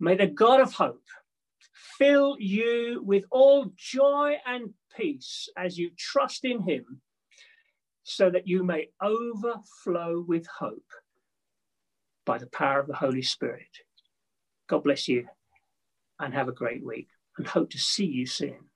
May 0.00 0.16
the 0.16 0.26
God 0.26 0.60
of 0.60 0.72
hope 0.72 1.02
fill 1.98 2.36
you 2.38 3.02
with 3.04 3.24
all 3.30 3.72
joy 3.76 4.36
and 4.46 4.70
peace 4.96 5.48
as 5.56 5.78
you 5.78 5.90
trust 5.96 6.44
in 6.44 6.60
him, 6.60 7.00
so 8.08 8.30
that 8.30 8.48
you 8.48 8.64
may 8.64 8.88
overflow 9.02 10.24
with 10.26 10.46
hope 10.46 10.90
by 12.24 12.38
the 12.38 12.46
power 12.46 12.80
of 12.80 12.86
the 12.86 12.96
Holy 12.96 13.20
Spirit. 13.20 13.68
God 14.66 14.82
bless 14.82 15.08
you 15.08 15.26
and 16.18 16.32
have 16.32 16.48
a 16.48 16.52
great 16.52 16.82
week 16.82 17.08
and 17.36 17.46
hope 17.46 17.70
to 17.70 17.78
see 17.78 18.06
you 18.06 18.26
soon. 18.26 18.67